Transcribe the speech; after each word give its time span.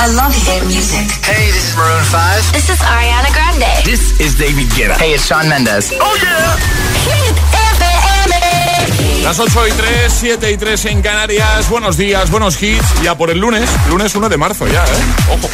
I 0.00 0.06
love 0.14 0.32
hit 0.46 0.62
music. 0.66 1.10
Hey, 1.26 1.50
this 1.50 1.70
is 1.70 1.76
Maroon 1.76 2.04
5. 2.04 2.52
This 2.52 2.70
is 2.70 2.78
Ariana 2.78 3.34
Grande. 3.34 3.66
This 3.84 4.14
is 4.20 4.38
David 4.38 4.70
Guetta. 4.70 4.94
Hey, 4.96 5.14
it's 5.14 5.26
Shawn 5.26 5.48
Mendes. 5.48 5.90
Oh 5.98 6.14
yeah. 6.22 6.54
Hit 7.02 7.34
FM. 7.74 9.24
Las 9.24 9.40
8 9.40 9.66
y 9.66 9.72
3, 9.72 10.12
7 10.20 10.52
y 10.52 10.56
3 10.56 10.84
en 10.86 11.02
Canarias. 11.02 11.68
Buenos 11.68 11.96
días, 11.96 12.30
buenos 12.30 12.62
hits. 12.62 13.02
Ya 13.02 13.16
por 13.16 13.30
el 13.30 13.38
lunes, 13.38 13.68
lunes 13.88 14.14
1 14.14 14.28
de 14.28 14.36
marzo 14.36 14.68
ya, 14.68 14.84
¿eh? 14.84 14.88
Ojo. 15.32 15.50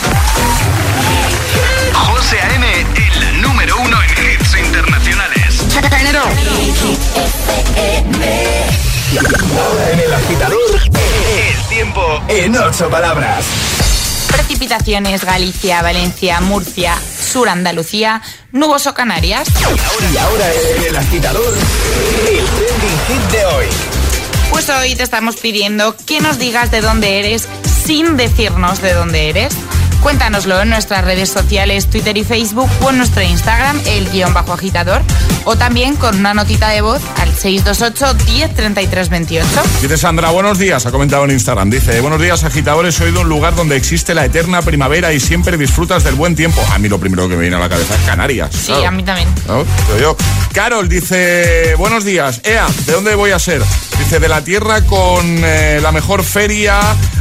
José 1.95 2.38
A.M., 2.38 2.66
el 2.96 3.40
número 3.40 3.79
uno 3.79 3.96
en 4.02 4.11
hits 4.11 4.58
internacionales. 4.58 5.64
Ahora 9.56 9.90
en 9.90 10.00
el 10.00 10.12
agitador, 10.12 10.80
El 10.84 11.68
tiempo 11.68 12.22
en 12.29 12.56
ocho 12.58 12.90
palabras. 12.90 13.84
Precipitaciones 14.35 15.25
Galicia, 15.25 15.81
Valencia, 15.81 16.40
Murcia, 16.40 16.99
Sur 16.99 17.49
Andalucía, 17.49 18.21
nuboso 18.50 18.93
Canarias. 18.93 19.46
Y 20.13 20.17
ahora 20.17 20.53
en 20.77 20.82
el 20.82 20.96
agitador, 20.96 21.54
el 21.54 22.44
trending 22.44 22.99
hit 23.07 23.31
de 23.31 23.46
hoy. 23.46 23.67
Pues 24.50 24.68
hoy 24.71 24.96
te 24.96 25.05
estamos 25.05 25.36
pidiendo 25.36 25.96
que 26.05 26.21
nos 26.21 26.39
digas 26.39 26.72
de 26.72 26.81
dónde 26.81 27.21
eres 27.21 27.49
sin 27.86 28.17
decirnos 28.17 28.82
de 28.82 28.93
dónde 28.93 29.29
eres. 29.31 29.55
Cuéntanoslo 30.04 30.61
en 30.61 30.68
nuestras 30.68 31.03
redes 31.03 31.31
sociales, 31.31 31.89
Twitter 31.89 32.14
y 32.19 32.25
Facebook 32.25 32.69
o 32.83 32.91
en 32.91 32.98
nuestro 32.98 33.22
Instagram, 33.22 33.81
el 33.86 34.11
guion 34.11 34.34
bajo 34.34 34.53
agitador, 34.53 35.00
o 35.44 35.56
también 35.56 35.97
con 35.97 36.19
una 36.19 36.34
notita 36.34 36.69
de 36.69 36.83
voz 36.83 37.00
al 37.17 37.34
628 37.34 38.12
10 38.27 39.08
28. 39.08 39.47
Dice 39.80 39.97
Sandra, 39.97 40.28
buenos 40.28 40.58
días, 40.58 40.84
ha 40.84 40.91
comentado 40.91 41.25
en 41.25 41.30
Instagram. 41.30 41.70
Dice, 41.70 42.03
buenos 42.03 42.20
días, 42.20 42.44
agitadores, 42.44 42.94
soy 42.94 43.12
de 43.12 43.19
un 43.20 43.30
lugar 43.30 43.55
donde 43.56 43.77
existe 43.77 44.14
la 44.14 44.27
eterna 44.27 44.61
primavera 44.61 45.14
y 45.14 45.20
siempre 45.20 45.56
disfrutas 45.56 46.05
del 46.05 46.16
buen 46.16 46.36
tiempo. 46.36 46.62
A 46.75 46.78
mí 46.78 46.91
lo 46.91 47.00
primero 47.00 47.27
que 47.27 47.36
me 47.36 47.41
viene 47.41 47.56
a 47.56 47.60
la 47.60 47.70
cabeza 47.70 47.94
es 47.94 48.00
Canarias. 48.02 48.50
Sí, 48.55 48.66
claro. 48.66 48.88
a 48.88 48.91
mí 48.91 49.02
también. 49.05 49.28
¿No? 49.47 49.64
Digo 49.64 49.98
yo. 49.98 50.16
Carol 50.52 50.86
dice, 50.86 51.77
buenos 51.78 52.05
días, 52.05 52.42
Ea, 52.44 52.66
¿de 52.84 52.92
dónde 52.92 53.14
voy 53.14 53.30
a 53.30 53.38
ser? 53.38 53.62
Dice, 53.98 54.20
de 54.20 54.28
la 54.28 54.44
tierra 54.44 54.82
con 54.82 55.25
eh, 55.27 55.80
la 55.82 55.92
mejor 55.92 56.25
feria, 56.25 56.78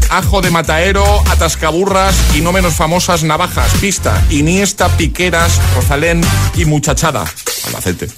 ajo 0.10 0.42
de 0.42 0.52
mataero, 0.52 1.24
atascaburras 1.30 2.16
y 2.36 2.42
no 2.42 2.52
menos 2.52 2.73
famosas 2.76 3.24
navajas, 3.24 3.72
pista, 3.80 4.22
Iniesta, 4.30 4.90
Piqueras, 4.90 5.60
Rosalén 5.76 6.22
y 6.56 6.66
Muchachada. 6.66 7.24
Albacete. 7.68 8.10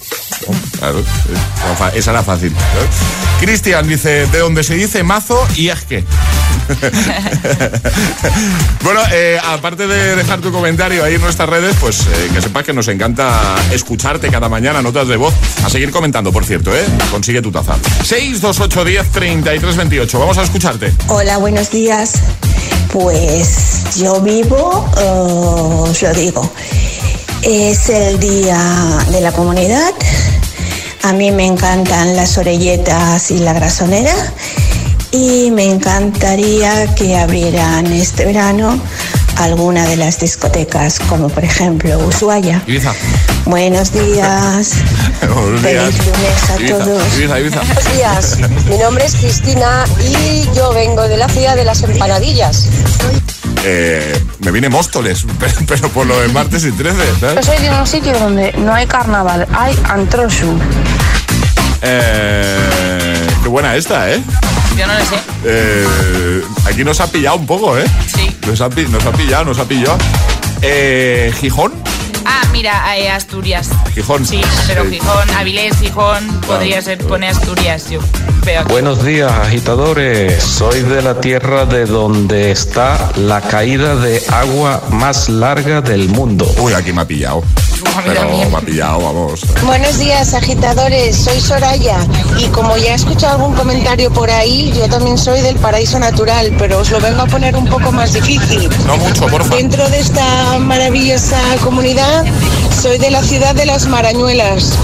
Claro, 0.80 1.04
esa 1.94 2.12
era 2.12 2.24
fácil. 2.24 2.54
Cristian 3.40 3.88
dice, 3.88 4.28
de 4.28 4.40
donde 4.40 4.64
se 4.64 4.76
dice 4.76 5.04
mazo 5.04 5.46
y 5.56 5.70
es 5.70 5.82
que. 5.84 6.04
bueno, 8.84 9.02
eh, 9.12 9.40
aparte 9.44 9.88
de 9.88 10.16
dejar 10.16 10.42
tu 10.42 10.52
comentario 10.52 11.04
ahí 11.04 11.16
en 11.16 11.22
nuestras 11.22 11.50
redes, 11.50 11.76
pues 11.80 12.02
eh, 12.02 12.30
que 12.34 12.42
sepas 12.42 12.64
que 12.64 12.74
nos 12.74 12.88
encanta 12.88 13.56
escucharte 13.72 14.30
cada 14.30 14.50
mañana, 14.50 14.82
notas 14.82 15.08
de 15.08 15.18
voz. 15.18 15.34
A 15.64 15.70
seguir 15.70 15.92
comentando, 15.92 16.32
por 16.32 16.46
cierto, 16.46 16.76
¿eh? 16.76 16.86
Consigue 17.12 17.42
tu 17.42 17.52
taza. 17.52 17.76
628 18.04 18.86
10 18.86 19.12
33 19.12 19.76
28. 19.76 20.20
Vamos 20.20 20.38
a 20.38 20.44
escucharte. 20.44 20.94
Hola, 21.08 21.38
buenos 21.38 21.72
días. 21.72 22.14
Pues 22.92 23.96
yo 23.98 24.22
vivo, 24.22 24.90
eh, 24.98 25.88
os 25.90 26.02
lo 26.02 26.14
digo, 26.14 26.50
es 27.42 27.90
el 27.90 28.20
día 28.20 28.58
de 29.12 29.22
la 29.22 29.32
comunidad. 29.32 29.94
A 31.04 31.14
mí 31.14 31.32
me 31.32 31.46
encantan 31.46 32.16
las 32.16 32.38
orelletas 32.38 33.30
y 33.32 33.40
la 33.40 33.54
grasonera 33.54 34.16
y 35.12 35.52
me 35.52 35.66
encantaría 35.66 36.94
que 36.96 37.16
abrieran 37.16 37.86
este 37.88 38.26
verano 38.26 38.80
alguna 39.38 39.86
de 39.86 39.98
las 39.98 40.20
discotecas, 40.20 41.00
como 41.10 41.30
por 41.30 41.44
ejemplo 41.44 41.98
Ushuaia. 42.00 42.62
Ibiza. 42.68 42.94
Buenos 43.46 43.92
días. 43.92 44.74
Buenos 45.22 45.62
días. 45.62 45.94
Feliz 45.96 46.06
lunes 46.06 46.50
a 46.50 46.60
Ibiza, 46.60 46.78
todos. 46.78 47.18
Ibiza, 47.18 47.40
Ibiza. 47.40 47.60
Buenos 47.60 47.96
días, 47.96 48.38
mi 48.70 48.78
nombre 48.78 49.06
es 49.06 49.16
Cristina 49.16 49.86
y 50.00 50.48
yo 50.56 50.74
vengo 50.74 51.08
de 51.08 51.18
la 51.18 51.30
ciudad 51.30 51.56
de 51.56 51.64
las 51.64 51.84
empanadillas. 51.84 52.70
Eh, 53.64 54.24
me 54.40 54.52
viene 54.52 54.70
Móstoles, 54.70 55.26
pero, 55.40 55.54
pero 55.68 55.90
por 55.90 56.06
lo 56.06 56.20
de 56.20 56.28
martes 56.30 56.64
y 56.66 56.72
13, 56.72 56.98
Yo 57.36 57.44
soy 57.44 57.58
de 57.58 57.72
un 57.72 57.88
sitio 57.88 58.14
donde 58.20 58.54
no 58.54 58.74
hay 58.74 58.86
carnaval, 58.86 59.48
hay 59.54 59.78
antrosu. 59.86 60.58
Eh, 61.82 63.28
qué 63.44 63.50
buena 63.50 63.76
esta, 63.76 64.12
¿eh? 64.12 64.22
Yo 64.78 64.88
no 64.88 64.94
lo 64.94 65.06
sé. 65.06 65.16
Eh, 65.46 66.42
aquí 66.66 66.84
nos 66.84 67.00
ha 67.00 67.08
pillado 67.08 67.38
un 67.38 67.46
poco, 67.46 67.78
¿eh? 67.78 67.86
Sí. 68.08 68.36
Nos 68.48 68.60
ha, 68.62 68.68
nos 68.68 69.06
ha 69.06 69.12
pillado, 69.12 69.46
nos 69.46 69.60
ha 69.60 69.66
pillado. 69.66 69.98
Eh, 70.62 71.34
Gijón. 71.40 71.72
Ah, 72.26 72.42
mira, 72.52 72.98
eh, 72.98 73.10
Asturias. 73.10 73.70
Gijón. 73.94 74.26
Sí, 74.26 74.42
pero 74.68 74.84
Sí. 74.86 74.92
Gijón, 74.92 75.30
Avilés, 75.38 75.78
Gijón, 75.80 76.28
podría 76.42 76.82
ser, 76.82 76.98
pone 77.00 77.28
Asturias, 77.28 77.90
yo 77.90 78.00
veo 78.44 78.62
aquí. 78.62 78.72
Buenos 78.72 79.04
días, 79.04 79.32
agitadores. 79.32 80.44
Soy 80.44 80.82
de 80.82 81.02
la 81.02 81.20
tierra 81.22 81.66
de 81.66 81.86
donde 81.86 82.52
está 82.52 83.12
la 83.16 83.42
caída 83.42 83.96
de 83.96 84.22
agua 84.32 84.82
más 84.92 85.30
larga 85.30 85.82
del 85.82 86.10
mundo. 86.10 86.50
Uy, 86.60 86.74
aquí 86.74 86.94
me 86.94 87.02
ha 87.02 87.06
pillado. 87.08 87.44
Pero 88.04 88.22
me 88.50 88.58
ha 88.58 88.62
pillado, 88.62 89.00
vamos. 89.00 89.42
Buenos 89.64 90.00
días, 90.00 90.34
agitadores. 90.34 91.16
Soy 91.16 91.40
Soraya 91.40 91.98
y 92.38 92.46
como 92.48 92.76
ya 92.78 92.92
he 92.92 92.96
escuchado 92.96 93.36
algún 93.36 93.56
comentario 93.56 94.12
por 94.12 94.30
ahí, 94.30 94.74
yo 94.76 94.88
también 94.90 95.18
soy 95.18 95.42
del 95.42 95.56
paraíso 95.58 96.00
natural, 96.00 96.54
pero 96.58 96.80
os 96.80 96.90
lo 96.92 97.00
vengo 97.00 97.22
a 97.22 97.26
poner 97.28 97.56
un 97.56 97.68
poco 97.68 97.92
más 97.92 98.14
difícil. 98.14 98.70
No 98.86 98.98
mucho, 98.98 99.28
porfa. 99.28 99.56
Dentro 99.56 99.88
de 99.90 100.00
esta 100.00 100.58
maravillosa 100.60 101.38
comunidad, 101.64 102.15
soy 102.72 102.98
de 102.98 103.10
la 103.12 103.24
ciudad 103.24 103.56
de 103.56 103.66
las 103.66 103.88
Marañuelas. 103.88 104.78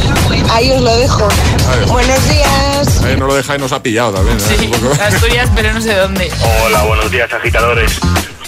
Ahí 0.52 0.72
os 0.72 0.82
lo 0.82 0.96
dejo. 0.98 1.28
Buenos 1.88 2.30
días. 2.30 3.02
Eh, 3.06 3.16
no 3.18 3.28
lo 3.28 3.36
deja 3.36 3.56
y 3.56 3.60
nos 3.60 3.72
ha 3.72 3.82
pillado 3.84 4.14
también. 4.14 4.38
¿eh? 4.38 4.42
Sí. 4.58 4.72
Asturias, 5.02 5.50
pero 5.56 5.74
no 5.74 5.82
sé 5.82 5.94
dónde. 5.96 6.32
Hola, 6.66 6.84
buenos 6.84 7.12
días 7.12 7.32
agitadores. 7.32 8.00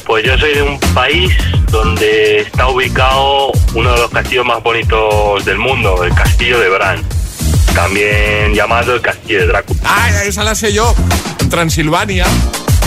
Pues 0.06 0.26
yo 0.26 0.38
soy 0.38 0.54
de 0.56 0.64
un 0.64 0.80
país 0.94 1.32
donde 1.72 2.42
está 2.42 2.68
ubicado 2.68 3.52
uno 3.74 3.94
de 3.94 4.00
los 4.00 4.12
castillos 4.12 4.46
más 4.46 4.62
bonitos 4.62 5.46
del 5.46 5.58
mundo, 5.58 6.04
el 6.04 6.14
castillo 6.14 6.60
de 6.60 6.70
Bran, 6.70 7.02
también 7.74 8.54
llamado 8.54 8.96
el 8.96 9.02
castillo 9.02 9.40
de 9.40 9.48
Drácula. 9.48 9.80
Ah, 9.86 10.10
esa 10.26 10.44
la 10.44 10.56
sé 10.56 10.74
yo. 10.74 10.94
En 11.40 11.50
Transilvania. 11.50 12.26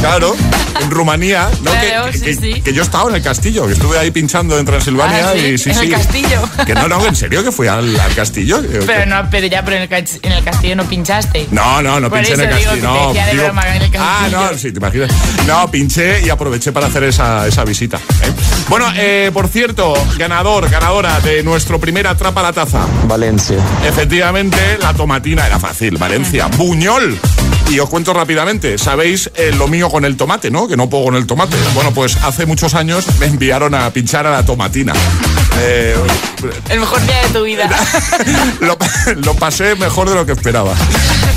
Claro, 0.01 0.37
en 0.81 0.91
Rumanía, 0.91 1.49
¿no? 1.63 1.71
Claro, 1.73 2.11
que, 2.13 2.19
sí, 2.19 2.25
que- 2.25 2.35
sí. 2.35 2.61
que 2.61 2.73
yo 2.73 2.83
estaba 2.83 3.09
en 3.11 3.17
el 3.17 3.23
castillo, 3.23 3.67
que 3.67 3.73
estuve 3.73 3.99
ahí 3.99 4.11
pinchando 4.11 4.59
en 4.59 4.65
Transilvania 4.67 5.31
Ah, 5.31 5.33
¿sí? 5.35 5.39
y 5.47 5.59
sí, 5.59 5.71
¿En 5.71 5.77
el 5.79 5.85
sí. 5.85 5.91
castillo? 5.91 6.43
Que 6.67 6.75
no, 6.75 6.87
no, 6.87 7.05
en 7.07 7.17
serio 7.17 7.43
que 7.43 7.51
fui 7.51 7.67
al, 7.67 7.99
al 7.99 8.15
castillo. 8.15 8.61
Pero 8.87 9.07
no, 9.07 9.29
pero 9.31 9.47
ya, 9.47 9.65
pero 9.65 9.79
en 9.79 9.83
el, 9.91 10.05
en 10.23 10.33
el 10.33 10.45
castillo 10.45 10.77
no 10.77 10.85
pinchaste. 10.85 11.49
No, 11.51 11.83
no, 11.83 11.99
no 11.99 12.09
Por 12.11 12.19
pinché 12.21 12.35
en 12.35 12.41
el 12.43 12.49
digo 12.57 12.61
castillo. 12.71 12.89
No, 12.93 13.07
decía 13.09 13.27
de 13.27 13.33
digo- 13.33 13.45
broma 13.45 13.63
en 13.77 13.83
el 13.83 13.91
ah, 13.99 14.29
no, 14.31 14.59
sí, 14.59 14.71
te 14.73 14.79
imaginas. 14.79 15.11
No, 15.47 15.71
pinché 15.71 16.23
y 16.25 16.31
aproveché 16.31 16.73
para 16.73 16.87
hacer 16.89 17.05
esa, 17.05 17.47
esa 17.47 17.65
visita. 17.65 17.97
¿eh? 17.97 18.31
Bueno, 18.69 18.87
eh, 18.97 19.31
por 19.33 19.49
cierto, 19.49 19.95
ganador, 20.19 20.69
ganadora 20.69 21.21
de 21.21 21.43
nuestro 21.43 21.81
primer 21.81 22.07
Atrapa 22.07 22.43
la 22.43 22.53
Taza. 22.53 22.87
Valencia. 23.09 23.57
Efectivamente, 23.85 24.79
la 24.81 24.93
tomatina 24.95 25.47
era 25.47 25.59
fácil. 25.59 25.97
Valencia, 25.97 26.47
Buñol. 26.49 27.19
Y 27.71 27.81
os 27.81 27.89
cuento 27.89 28.13
rápidamente, 28.13 28.79
sabéis 28.79 29.31
eh, 29.35 29.53
lo 29.57 29.69
mío 29.69 29.91
con 29.91 30.05
el 30.05 30.17
tomate, 30.17 30.51
¿no? 30.51 30.69
Que 30.69 30.77
no 30.77 30.89
puedo 30.89 31.05
con 31.05 31.17
el 31.17 31.27
tomate. 31.27 31.57
Bueno, 31.75 31.93
pues 31.93 32.17
hace 32.23 32.47
muchos 32.47 32.75
años 32.75 33.07
me 33.19 33.27
enviaron 33.27 33.75
a 33.75 33.91
pinchar 33.93 34.27
a 34.27 34.31
la 34.31 34.45
tomatina. 34.45 34.93
Eh, 35.59 35.97
El 36.71 36.81
mejor 36.81 37.01
día 37.07 37.23
de 37.23 37.29
tu 37.31 37.45
vida. 37.45 37.69
lo, 38.61 38.77
lo 39.17 39.35
pasé 39.35 39.75
mejor 39.77 40.09
de 40.09 40.15
lo 40.15 40.27
que 40.27 40.33
esperaba. 40.33 40.75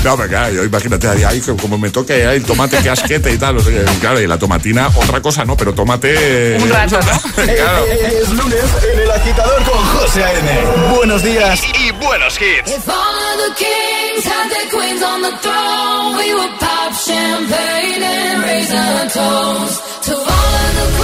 No, 0.04 0.16
pero 0.16 0.28
claro, 0.28 0.52
yo 0.54 0.64
imagínate, 0.64 1.08
ahí, 1.08 1.40
como 1.40 1.76
me 1.76 1.90
toque 1.90 2.26
ahí 2.26 2.36
el 2.36 2.44
tomate 2.44 2.78
que 2.78 2.90
asquete 2.90 3.32
y 3.32 3.38
tal. 3.38 3.58
o 3.58 3.60
sea, 3.60 3.82
claro, 4.00 4.20
y 4.20 4.26
la 4.26 4.38
tomatina, 4.38 4.88
otra 4.94 5.20
cosa, 5.20 5.44
¿no? 5.44 5.56
Pero 5.56 5.74
tomate... 5.74 6.56
Un 6.60 6.68
rato, 6.70 6.98
¿no? 7.00 7.34
claro. 7.44 7.84
Es 7.86 8.28
lunes 8.30 8.64
en 8.92 9.00
el 9.00 9.10
agitador 9.10 9.62
con 9.64 9.84
José 9.98 10.24
A.M. 10.24 10.94
Buenos 10.96 11.22
días. 11.22 11.60
Y 11.78 11.90
buenos 11.92 12.34
hits. 12.40 12.70
If 12.70 12.88
all 12.88 12.94
of 12.94 13.56
the 13.56 13.64
kings 13.64 14.24
had 14.24 14.48
their 14.50 14.68
queens 14.70 15.02
on 15.02 15.22
the 15.22 15.32
throne, 15.42 16.16
we 16.16 16.34
would 16.34 16.58
pop 16.58 16.92
champagne 16.94 18.02
and 18.02 18.42
raise 18.42 18.72
a 18.72 19.08
toast 19.12 19.82
to 20.06 20.12
all 20.14 20.24
of 20.24 20.74
the 20.76 20.99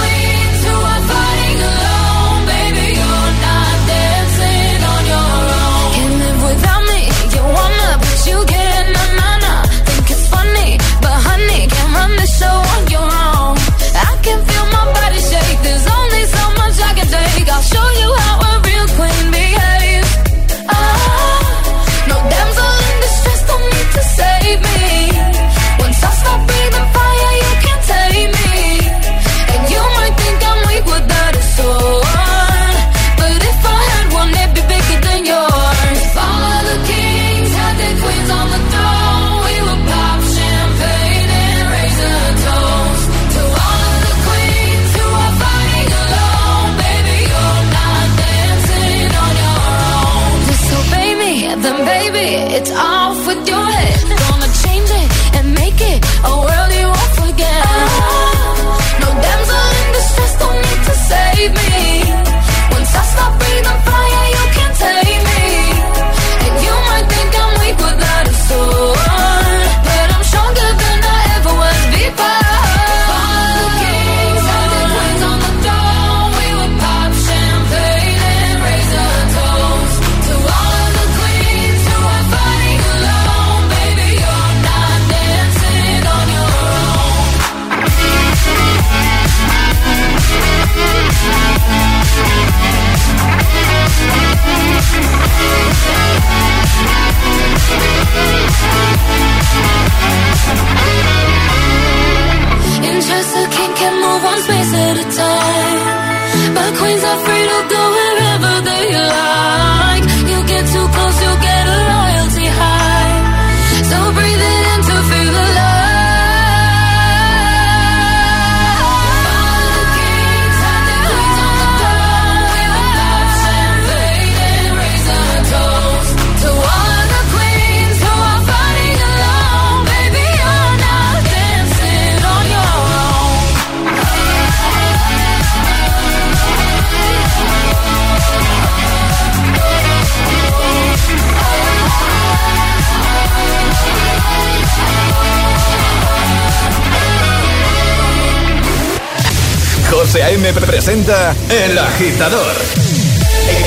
El 151.07 151.77
Agitador. 151.77 152.53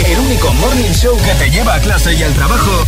El 0.04 0.18
único 0.18 0.52
morning 0.52 0.90
show 0.92 1.16
que 1.16 1.32
te 1.42 1.50
lleva 1.50 1.76
a 1.76 1.80
clase 1.80 2.12
y 2.12 2.22
al 2.22 2.34
trabajo 2.34 2.79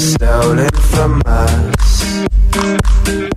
stolen 0.00 0.70
from 0.70 1.20
us. 1.26 3.29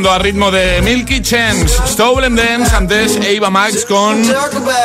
sonando 0.00 0.10
a 0.10 0.18
ritmo 0.18 0.50
de 0.50 0.80
Milky 0.82 1.20
Chance, 1.20 1.76
Stolen 1.86 2.34
Dance, 2.34 2.74
antes 2.74 3.18
Ava 3.18 3.50
Max 3.50 3.84
con 3.84 4.22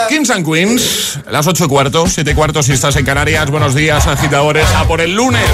Kings 0.07 0.29
and 0.29 0.45
Queens, 0.45 1.19
las 1.29 1.47
8 1.47 1.67
cuartos, 1.67 2.13
7 2.13 2.35
cuartos 2.35 2.67
si 2.67 2.73
estás 2.73 2.95
en 2.95 3.05
Canarias. 3.05 3.49
Buenos 3.49 3.73
días, 3.73 4.05
agitadores. 4.07 4.65
A 4.75 4.87
por 4.87 5.01
el 5.01 5.15
lunes. 5.15 5.49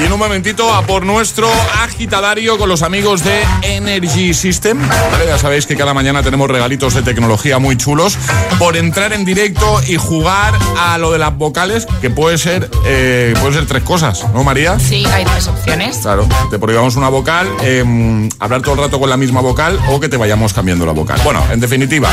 Y 0.00 0.04
en 0.04 0.12
un 0.12 0.18
momentito 0.18 0.72
a 0.72 0.82
por 0.82 1.04
nuestro 1.04 1.50
agitadario 1.82 2.56
con 2.56 2.68
los 2.68 2.82
amigos 2.82 3.22
de 3.22 3.42
Energy 3.62 4.32
System. 4.32 4.78
Vale, 4.88 5.26
ya 5.26 5.38
sabéis 5.38 5.66
que 5.66 5.76
cada 5.76 5.92
mañana 5.92 6.22
tenemos 6.22 6.48
regalitos 6.48 6.94
de 6.94 7.02
tecnología 7.02 7.58
muy 7.58 7.76
chulos 7.76 8.16
por 8.58 8.76
entrar 8.76 9.12
en 9.12 9.24
directo 9.24 9.80
y 9.86 9.96
jugar 9.96 10.54
a 10.78 10.96
lo 10.96 11.12
de 11.12 11.18
las 11.18 11.36
vocales, 11.36 11.86
que 12.00 12.08
puede 12.08 12.38
ser, 12.38 12.70
eh, 12.86 13.34
puede 13.40 13.54
ser 13.54 13.66
tres 13.66 13.82
cosas, 13.82 14.24
¿no, 14.32 14.42
María? 14.42 14.78
Sí, 14.78 15.04
hay 15.12 15.24
tres 15.24 15.48
opciones. 15.48 15.98
Claro, 15.98 16.26
te 16.50 16.58
prohibamos 16.58 16.96
una 16.96 17.08
vocal, 17.08 17.48
eh, 17.62 18.28
hablar 18.38 18.62
todo 18.62 18.74
el 18.74 18.80
rato 18.80 19.00
con 19.00 19.10
la 19.10 19.18
misma 19.18 19.40
vocal 19.40 19.78
o 19.90 20.00
que 20.00 20.08
te 20.08 20.16
vayamos 20.16 20.54
cambiando 20.54 20.86
la 20.86 20.92
vocal. 20.92 21.20
Bueno, 21.24 21.44
en 21.50 21.60
definitiva, 21.60 22.08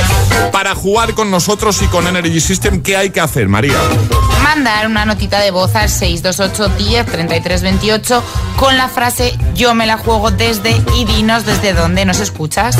para 0.52 0.76
jugar 0.76 1.14
con 1.14 1.32
nosotros 1.32 1.57
nosotros 1.58 1.82
y 1.82 1.88
con 1.88 2.06
Energy 2.06 2.40
System, 2.40 2.84
¿qué 2.84 2.98
hay 2.98 3.10
que 3.10 3.20
hacer, 3.20 3.48
María? 3.48 3.74
Mandar 4.44 4.86
una 4.86 5.06
notita 5.06 5.40
de 5.40 5.50
voz 5.50 5.76
al 5.76 5.90
628-103328 5.90 8.22
con 8.58 8.78
la 8.78 8.90
frase 8.90 9.36
Yo 9.56 9.74
me 9.74 9.88
la 9.88 9.98
juego 9.98 10.30
desde 10.30 10.80
y 10.96 11.06
dinos 11.06 11.48
desde 11.48 11.74
dónde 11.74 12.06
nos 12.06 12.20
escuchas. 12.20 12.78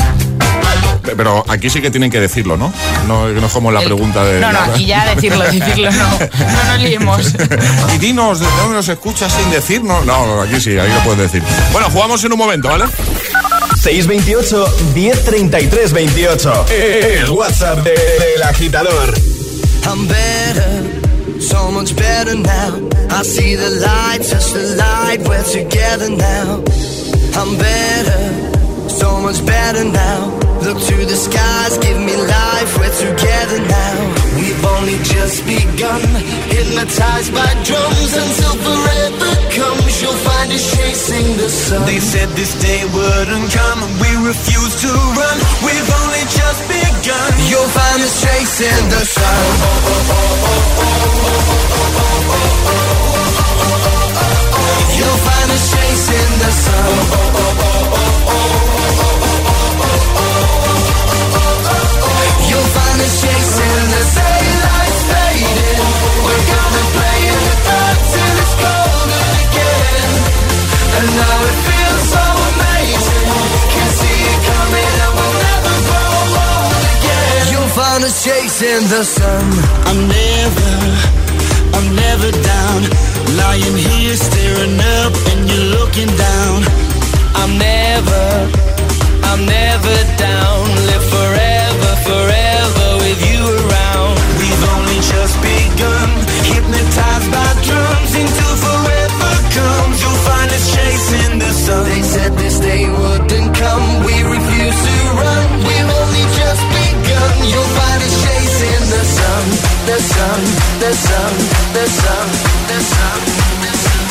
Pero 1.02 1.44
aquí 1.48 1.70
sí 1.70 1.80
que 1.80 1.90
tienen 1.90 2.12
que 2.12 2.20
decirlo, 2.20 2.56
¿no? 2.56 2.72
No, 3.08 3.28
no 3.28 3.48
como 3.48 3.72
la 3.72 3.80
pregunta 3.80 4.24
de. 4.24 4.38
No, 4.38 4.52
no, 4.52 4.60
aquí 4.60 4.86
ya 4.86 5.12
decirlo, 5.12 5.42
decirlo, 5.42 5.90
no. 5.90 6.08
No 6.08 6.64
nos 6.68 6.80
liemos. 6.80 7.34
Y 7.96 7.98
dinos, 7.98 8.38
¿de 8.38 8.46
dónde 8.46 8.76
nos 8.76 8.88
escuchas 8.88 9.32
sin 9.32 9.50
decirnos? 9.50 10.06
No, 10.06 10.42
aquí 10.42 10.60
sí, 10.60 10.78
ahí 10.78 10.92
lo 10.92 11.00
puedes 11.00 11.32
decir. 11.32 11.42
Bueno, 11.72 11.90
jugamos 11.90 12.22
en 12.22 12.30
un 12.32 12.38
momento, 12.38 12.68
¿vale? 12.68 12.84
628 13.82 14.52
1033 14.94 15.88
28. 15.88 16.46
El 17.22 17.30
WhatsApp 17.30 17.82
de- 17.84 17.94
del 17.94 18.42
agitador. 18.42 19.14
I'm 19.86 20.06
better, 20.06 21.40
so 21.40 21.70
much 21.70 21.94
better 21.94 22.34
now. 22.34 22.80
I 23.10 23.22
see 23.22 23.54
the 23.54 23.70
light, 23.70 24.22
touch 24.28 24.52
the 24.52 24.74
light, 24.76 25.20
we're 25.28 25.44
together 25.44 26.10
now. 26.10 26.62
I'm 27.38 27.56
better, 27.56 28.20
so 28.90 29.20
much 29.20 29.44
better 29.46 29.84
now. 29.84 30.32
Look 30.62 30.78
to 30.88 30.96
the 31.06 31.16
skies, 31.16 31.78
give 31.78 31.98
me 32.00 32.16
life, 32.16 32.76
we're 32.78 32.96
together 32.98 33.60
now. 33.60 33.94
We've 34.36 34.64
only 34.76 34.98
just 35.04 35.46
begun, 35.46 36.02
hypnotized 36.50 37.32
by 37.32 37.48
drums 37.64 38.12
until 38.16 38.54
forever. 38.66 39.17
You'll 40.08 40.16
find 40.24 40.50
us 40.52 40.74
chasing 40.74 41.36
the 41.36 41.50
sun. 41.50 41.84
They 41.84 42.00
said 42.00 42.30
this 42.30 42.54
day 42.54 42.80
wouldn't 42.96 43.52
come, 43.52 43.82
and 43.84 43.92
we 44.00 44.08
refuse 44.26 44.80
to 44.80 44.88
run. 44.88 45.36
We've 45.60 45.90
only 46.00 46.24
just 46.32 46.64
begun. 46.64 47.30
You'll 47.44 47.68
find 47.76 48.00
us 48.00 48.16
chasing 48.24 48.88
the 48.88 49.04
sun. 49.04 49.44
You'll 54.96 55.20
find 55.28 55.48
us 55.52 55.64
chasing 55.76 56.32
the 56.40 56.52
sun. 56.64 56.88
You'll 62.48 62.70
find 62.72 63.00
us 63.02 63.20
chasing 63.20 63.37
chasing 78.24 78.88
the 78.88 79.04
sun. 79.04 79.46
I'm 79.88 80.00
never, 80.08 80.72
I'm 81.76 81.88
never 81.94 82.30
down. 82.32 82.80
Lying 83.40 83.76
here 83.76 84.16
staring 84.16 84.78
up 85.00 85.14
and 85.30 85.40
you're 85.48 85.70
looking 85.78 86.10
down. 86.28 86.58
I'm 87.40 87.52
never, 87.58 88.26
I'm 89.30 89.42
never 89.46 89.96
down. 90.16 90.60
Live 90.90 91.06
forever, 91.16 91.90
forever 92.10 92.88
with 93.04 93.20
you 93.30 93.40
around. 93.60 94.14
We've 94.40 94.64
only 94.74 94.98
just 95.12 95.34
begun. 95.40 96.08
Hypnotized 96.50 97.30
by 97.30 97.50
drums 97.66 98.12
until 98.22 98.47
sun. 101.68 101.84
They 101.84 102.02
said 102.02 102.32
this 102.42 102.56
day 102.60 102.82
wouldn't 102.88 103.50
come. 103.62 103.86
We 104.06 104.14
refuse 104.34 104.78
to 104.88 104.96
run. 105.20 105.46
We've 105.68 105.90
only 106.00 106.24
just 106.40 106.62
begun. 106.76 107.32
You'll 107.52 107.72
find 107.78 108.00
us 108.08 108.14
chasing 108.24 108.84
the 108.94 109.02
sun. 109.16 109.44
The 109.90 109.98
sun, 110.14 110.40
the 110.82 110.92
sun, 111.06 111.32
the 111.76 111.86
sun, 112.00 112.26
the 112.70 112.78
sun, 112.92 113.18
the 113.64 113.72
sun. 113.84 114.08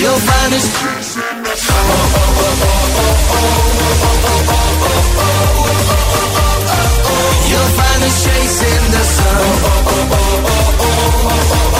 You'll 0.00 0.22
find 0.28 0.50
us. 0.58 0.66
You'll 7.50 7.72
find 7.78 8.02
us 8.08 8.16
chasing 8.24 8.84
the 8.94 9.04
sun. 9.16 9.44
You'll 11.50 11.79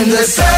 when 0.00 0.08
the 0.08 0.16
daylight's 0.16 0.49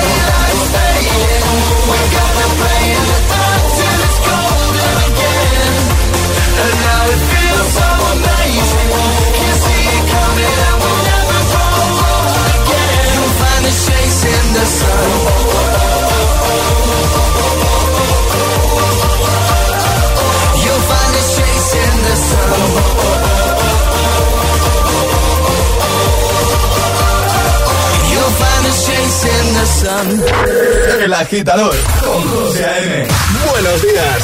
El 31.04 31.14
agitador 31.14 31.74
con 32.04 32.28
José 32.28 32.64
A.M. 32.64 33.08
Buenos 33.50 33.82
días. 33.82 34.22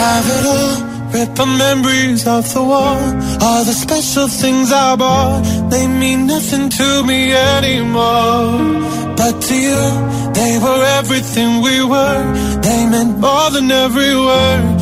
Have 0.00 0.28
it 0.36 0.46
all, 0.46 1.10
rip 1.12 1.34
the 1.34 1.46
memories 1.46 2.26
of 2.26 2.52
the 2.52 2.62
war. 2.62 2.96
All 3.40 3.64
the 3.64 3.72
special 3.72 4.28
things 4.28 4.70
I 4.70 4.96
bought, 4.96 5.42
they 5.70 5.86
mean 5.86 6.26
nothing 6.26 6.68
to 6.68 7.04
me 7.04 7.32
anymore. 7.32 8.84
But 9.16 9.40
to 9.42 9.54
you, 9.54 9.82
they 10.34 10.58
were 10.58 10.84
everything 10.98 11.62
we 11.62 11.82
were. 11.82 12.22
They 12.62 12.86
meant 12.86 13.18
more 13.18 13.50
than 13.50 13.70
every 13.70 14.14
word. 14.14 14.77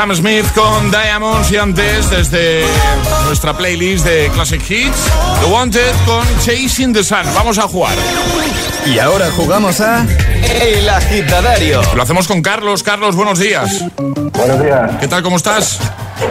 Sam 0.00 0.14
Smith 0.14 0.46
con 0.54 0.90
Diamonds 0.90 1.52
y 1.52 1.58
antes 1.58 2.08
desde 2.08 2.64
nuestra 3.26 3.52
playlist 3.52 4.06
de 4.06 4.30
Classic 4.32 4.58
Hits, 4.58 5.10
The 5.42 5.52
Wanted 5.52 5.92
con 6.06 6.26
Chasing 6.38 6.94
the 6.94 7.04
Sun. 7.04 7.24
Vamos 7.34 7.58
a 7.58 7.64
jugar. 7.64 7.92
Y 8.86 8.98
ahora 8.98 9.30
jugamos 9.30 9.78
a 9.82 10.06
El 10.62 10.88
Agitadario. 10.88 11.82
Lo 11.94 12.02
hacemos 12.02 12.26
con 12.26 12.40
Carlos. 12.40 12.82
Carlos, 12.82 13.14
buenos 13.14 13.40
días. 13.40 13.84
Buenos 13.98 14.62
días. 14.64 14.90
¿Qué 15.00 15.06
tal? 15.06 15.22
¿Cómo 15.22 15.36
estás? 15.36 15.78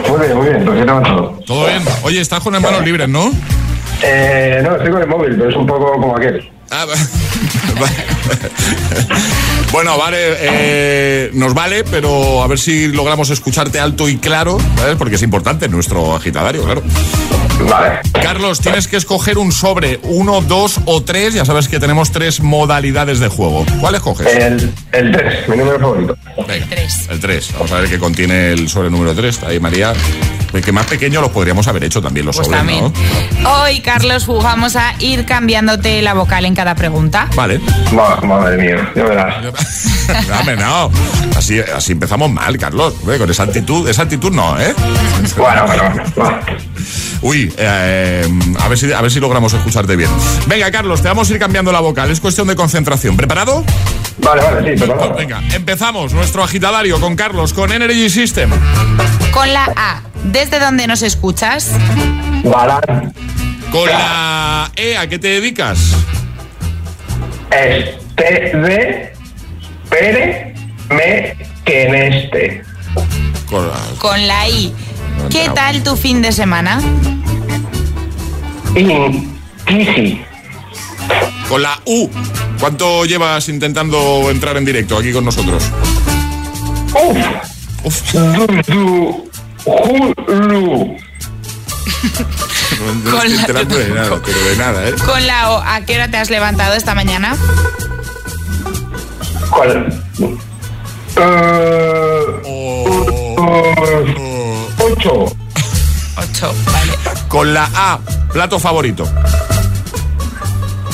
Muy 0.08 0.18
bien, 0.18 0.36
muy 0.36 0.48
bien. 0.48 0.64
¿Por 0.64 0.74
qué 0.74 0.84
no 0.84 1.02
todo? 1.02 1.40
Todo 1.46 1.66
bien. 1.66 1.84
Oye, 2.02 2.20
estás 2.20 2.40
con 2.40 2.52
las 2.52 2.62
manos 2.62 2.84
libres, 2.84 3.08
¿no? 3.08 3.30
Eh, 4.02 4.62
no, 4.64 4.74
estoy 4.74 4.90
con 4.90 5.00
el 5.00 5.08
móvil, 5.08 5.36
pero 5.36 5.48
es 5.48 5.54
un 5.54 5.66
poco 5.68 5.92
como 5.92 6.16
aquel. 6.16 6.50
Ah, 6.70 6.86
bueno, 9.72 9.98
vale, 9.98 10.18
eh, 10.20 11.30
nos 11.34 11.52
vale, 11.52 11.82
pero 11.82 12.42
a 12.42 12.46
ver 12.46 12.60
si 12.60 12.86
logramos 12.88 13.30
escucharte 13.30 13.80
alto 13.80 14.08
y 14.08 14.18
claro. 14.18 14.58
Porque 14.96 15.16
es 15.16 15.22
importante 15.22 15.68
nuestro 15.68 16.14
agitadario, 16.14 16.62
claro. 16.62 16.82
Vale. 17.68 18.00
Carlos, 18.22 18.60
tienes 18.60 18.86
que 18.88 18.96
escoger 18.96 19.38
un 19.38 19.52
sobre, 19.52 20.00
uno, 20.04 20.40
dos 20.40 20.80
o 20.86 21.02
tres. 21.02 21.34
Ya 21.34 21.44
sabes 21.44 21.68
que 21.68 21.78
tenemos 21.78 22.10
tres 22.10 22.40
modalidades 22.40 23.20
de 23.20 23.28
juego. 23.28 23.64
¿Cuál 23.80 23.94
escoges? 23.96 24.26
El, 24.26 24.72
el 24.92 25.12
3, 25.12 25.48
mi 25.48 25.56
número 25.56 25.78
favorito. 25.80 26.16
Venga, 26.48 26.66
el 27.10 27.20
3. 27.20 27.52
Vamos 27.54 27.72
a 27.72 27.74
ver 27.80 27.90
qué 27.90 27.98
contiene 27.98 28.52
el 28.52 28.68
sobre 28.68 28.90
número 28.90 29.14
3. 29.14 29.42
Ahí, 29.44 29.60
María. 29.60 29.92
El 30.52 30.62
que 30.64 30.72
más 30.72 30.86
pequeño 30.86 31.20
los 31.20 31.30
podríamos 31.30 31.68
haber 31.68 31.84
hecho 31.84 32.02
también 32.02 32.26
los 32.26 32.34
Pues 32.34 32.48
sobres, 32.48 32.60
también. 32.60 32.92
¿no? 33.40 33.52
Hoy, 33.62 33.80
Carlos, 33.80 34.24
jugamos 34.24 34.74
a 34.74 34.94
ir 34.98 35.24
cambiándote 35.24 36.02
la 36.02 36.12
vocal 36.14 36.44
en 36.44 36.56
cada 36.56 36.74
pregunta. 36.74 37.28
Vale. 37.36 37.60
Ma- 37.92 38.16
madre 38.22 38.56
mía, 38.56 38.92
ya 38.96 39.04
verás. 39.04 39.34
Dame, 40.28 40.56
no. 40.56 40.90
Así, 41.36 41.60
así 41.60 41.92
empezamos 41.92 42.30
mal, 42.32 42.58
Carlos. 42.58 42.94
Con 42.94 43.30
esa 43.30 43.44
actitud, 43.44 43.88
esa 43.88 44.02
actitud 44.02 44.32
no, 44.32 44.58
¿eh? 44.60 44.74
Bueno, 45.36 45.66
bueno, 45.66 45.82
bueno. 46.16 46.38
Uy, 47.22 47.52
eh, 47.56 48.26
a, 48.58 48.68
ver 48.68 48.78
si, 48.78 48.92
a 48.92 49.00
ver 49.00 49.10
si 49.10 49.20
logramos 49.20 49.52
escucharte 49.52 49.96
bien. 49.96 50.10
Venga, 50.46 50.70
Carlos, 50.70 51.02
te 51.02 51.08
vamos 51.08 51.28
a 51.30 51.32
ir 51.32 51.38
cambiando 51.38 51.72
la 51.72 51.80
vocal. 51.80 52.10
Es 52.10 52.20
cuestión 52.20 52.48
de 52.48 52.56
concentración. 52.56 53.16
¿Preparado? 53.16 53.64
Vale, 54.18 54.42
vale, 54.42 54.72
sí, 54.72 54.78
preparado. 54.78 55.14
Pues 55.14 55.28
venga, 55.28 55.42
empezamos 55.54 56.12
nuestro 56.12 56.42
agitadario 56.42 57.00
con 57.00 57.16
Carlos, 57.16 57.52
con 57.52 57.72
Energy 57.72 58.10
System. 58.10 58.50
Con 59.32 59.52
la 59.52 59.64
A, 59.76 60.02
¿desde 60.24 60.58
dónde 60.58 60.86
nos 60.86 61.02
escuchas? 61.02 61.72
Balán. 62.44 63.12
Con 63.70 63.86
la 63.86 64.70
E, 64.74 64.96
¿a 64.96 65.08
qué 65.08 65.18
te 65.18 65.28
dedicas? 65.28 65.96
Este 67.50 68.56
de 68.56 69.12
Pere 69.88 70.54
me 70.88 71.36
que 71.64 71.84
en 71.84 71.94
este. 71.94 72.62
Con 73.48 73.66
la, 73.66 73.74
Con 73.98 74.26
la 74.26 74.48
I, 74.48 74.72
¿qué 75.28 75.50
tal 75.54 75.82
tu 75.82 75.96
fin 75.96 76.22
de 76.22 76.32
semana? 76.32 76.80
In 78.76 79.28
Kisi. 79.66 80.22
con 81.48 81.62
la 81.62 81.78
U. 81.84 82.08
¿Cuánto 82.58 83.04
llevas 83.04 83.48
intentando 83.48 84.30
entrar 84.30 84.56
en 84.56 84.64
directo 84.64 84.96
aquí 84.96 85.12
con 85.12 85.24
nosotros? 85.24 85.62
Uf. 87.84 88.14
Hulu. 88.14 89.30
No, 93.04 93.10
Con 93.10 93.26
estoy 93.26 93.34
la- 93.34 93.40
enterando 93.42 93.76
de 93.76 93.88
nada, 93.90 94.22
pero 94.24 94.38
de 94.42 94.56
nada, 94.56 94.88
¿eh? 94.88 94.94
Con 95.04 95.26
la 95.26 95.50
O, 95.50 95.58
¿a 95.62 95.82
qué 95.82 95.96
hora 95.96 96.10
te 96.10 96.16
has 96.16 96.30
levantado 96.30 96.72
esta 96.74 96.94
mañana? 96.94 97.36
¿Cuál? 99.50 100.02
Eh, 101.16 102.24
eh, 102.46 103.20
ocho. 105.00 105.36
Ocho, 106.16 106.54
vale. 106.66 106.92
Con 107.28 107.54
la 107.54 107.68
A, 107.74 107.98
plato 108.32 108.58
favorito. 108.58 109.08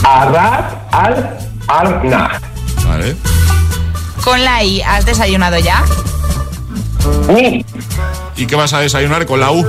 Arad 0.03 0.65
al 0.93 1.39
Arna. 1.67 2.41
Vale. 2.87 3.17
Con 4.23 4.45
la 4.45 4.63
I, 4.63 4.83
¿has 4.83 5.05
desayunado 5.05 5.59
ya? 5.59 5.85
Ni. 7.29 7.65
¿Y 8.37 8.47
qué 8.47 8.55
vas 8.55 8.73
a 8.73 8.81
desayunar 8.81 9.27
con 9.27 9.41
la 9.41 9.51
U? 9.51 9.67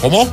¿Cómo? 0.00 0.28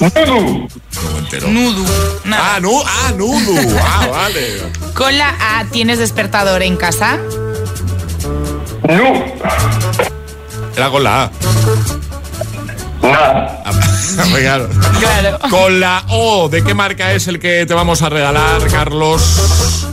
Nudu. 0.00 0.68
No 1.02 1.10
me 1.12 1.18
entero. 1.18 1.48
Nudu. 1.48 1.84
Ah, 2.30 2.58
nu 2.60 2.82
ah, 2.84 3.12
nudu. 3.16 3.76
Ah, 3.80 4.06
vale. 4.10 4.62
Con 4.94 5.16
la 5.16 5.34
A, 5.40 5.64
¿tienes 5.66 5.98
despertador 5.98 6.62
en 6.62 6.76
casa? 6.76 7.18
Nu. 8.88 10.11
Era 10.76 10.88
con 10.90 11.02
la 11.04 11.24
A. 11.24 11.30
Nada. 13.02 13.62
Ah, 13.64 13.72
claro. 14.38 14.68
Claro. 15.00 15.38
Con 15.50 15.80
la 15.80 16.02
O, 16.08 16.48
¿de 16.48 16.62
qué 16.62 16.74
marca 16.74 17.12
es 17.12 17.26
el 17.28 17.38
que 17.38 17.66
te 17.66 17.74
vamos 17.74 18.02
a 18.02 18.08
regalar, 18.08 18.62
Carlos? 18.70 19.86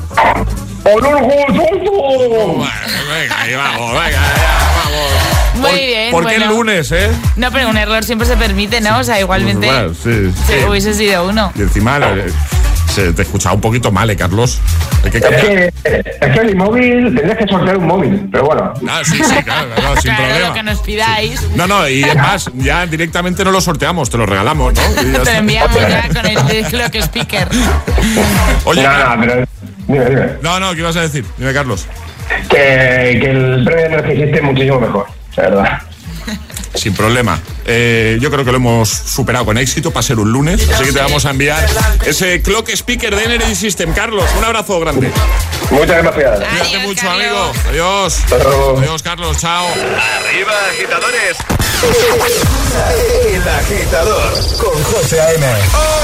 Orgulloso. 0.83 2.65
Venga, 3.09 3.41
ahí 3.41 3.53
vamos, 3.55 3.91
venga, 3.91 4.11
ya, 4.11 4.71
vamos. 4.83 5.11
Muy 5.55 5.69
¿Por- 5.71 5.79
bien, 5.79 6.11
¿Por 6.11 6.25
qué 6.27 6.35
el 6.35 6.39
bueno. 6.41 6.55
lunes, 6.55 6.91
eh? 6.91 7.11
No, 7.35 7.51
pero 7.51 7.69
un 7.69 7.77
error 7.77 8.03
siempre 8.03 8.27
se 8.27 8.37
permite, 8.37 8.79
¿no? 8.81 8.99
O 8.99 9.03
sea, 9.03 9.19
igualmente 9.19 9.67
Bueno, 9.67 9.93
sí, 9.93 10.31
se 10.47 10.59
sí. 10.61 10.65
hubiese 10.69 10.93
sido 10.93 11.27
uno. 11.27 11.51
Y 11.55 11.61
encima 11.61 11.97
eh, 11.97 12.31
se 12.89 13.13
te 13.13 13.21
escuchaba 13.21 13.55
un 13.55 13.61
poquito 13.61 13.91
mal, 13.91 14.09
¿eh, 14.09 14.15
Carlos? 14.15 14.59
Hay 15.03 15.11
que 15.11 15.17
Es 15.19 15.23
que, 15.25 15.73
es 15.83 16.33
que 16.33 16.43
mi 16.45 16.53
móvil, 16.55 17.15
tendrías 17.15 17.37
que 17.37 17.47
sortear 17.47 17.77
un 17.77 17.85
móvil, 17.87 18.27
pero 18.31 18.45
bueno. 18.45 18.73
Ah, 18.87 19.01
sí, 19.03 19.17
sí, 19.23 19.43
claro, 19.43 19.69
claro, 19.75 19.95
sin 20.01 20.11
claro, 20.11 20.25
problema. 20.25 20.47
lo 20.47 20.53
que 20.53 20.63
nos 20.63 20.79
pidáis. 20.79 21.49
No, 21.55 21.67
no, 21.67 21.87
y 21.87 22.03
es 22.03 22.15
más, 22.15 22.51
ya 22.55 22.85
directamente 22.85 23.43
no 23.43 23.51
lo 23.51 23.61
sorteamos, 23.61 24.09
te 24.09 24.17
lo 24.17 24.25
regalamos, 24.25 24.73
¿no? 24.73 24.81
Y 25.01 25.11
ya 25.11 25.23
Te 25.23 25.31
lo 25.33 25.39
enviamos 25.39 25.79
ya 25.79 26.07
con 26.13 26.25
el 26.25 26.65
clock 26.65 26.95
speaker. 26.95 27.47
Oye, 28.65 28.83
no, 28.83 29.15
no, 29.15 29.21
pero. 29.21 29.45
Dime, 29.87 30.05
dime. 30.05 30.27
no, 30.41 30.59
no, 30.59 30.73
¿qué 30.73 30.79
ibas 30.79 30.95
a 30.97 31.01
decir? 31.01 31.25
Dime, 31.37 31.53
Carlos. 31.53 31.87
Que, 32.49 33.17
que 33.21 33.31
el 33.31 33.63
premio 33.65 33.99
System 34.01 34.35
es 34.35 34.43
muchísimo 34.43 34.79
mejor, 34.79 35.05
la 35.35 35.43
verdad 35.43 35.79
sin 36.73 36.93
problema. 36.93 37.39
Eh, 37.65 38.17
yo 38.21 38.31
creo 38.31 38.45
que 38.45 38.51
lo 38.51 38.57
hemos 38.57 38.89
superado 38.89 39.45
con 39.45 39.57
éxito 39.57 39.91
para 39.91 40.03
ser 40.03 40.19
un 40.19 40.31
lunes, 40.31 40.67
así 40.73 40.85
que 40.85 40.91
te 40.91 40.99
vamos 40.99 41.25
a 41.25 41.31
enviar 41.31 41.65
ese 42.05 42.41
clock 42.41 42.69
speaker 42.69 43.15
de 43.15 43.23
Energy 43.23 43.55
System. 43.55 43.93
Carlos, 43.93 44.25
un 44.37 44.43
abrazo 44.43 44.79
grande. 44.79 45.11
Muchas 45.71 46.03
gracias. 46.03 46.39
Cuídate 46.39 46.77
mucho, 46.79 47.09
amigo. 47.09 47.51
Adiós. 47.69 48.19
Adiós. 48.31 48.79
Adiós, 48.79 49.03
Carlos. 49.03 49.37
Chao. 49.37 49.67
Arriba, 49.67 50.53
agitadores. 50.71 51.37
El 53.33 53.47
agitador 53.47 54.33
con 54.57 54.83
José 54.83 55.21
A.M. 55.21 55.45
Oh, 55.73 55.99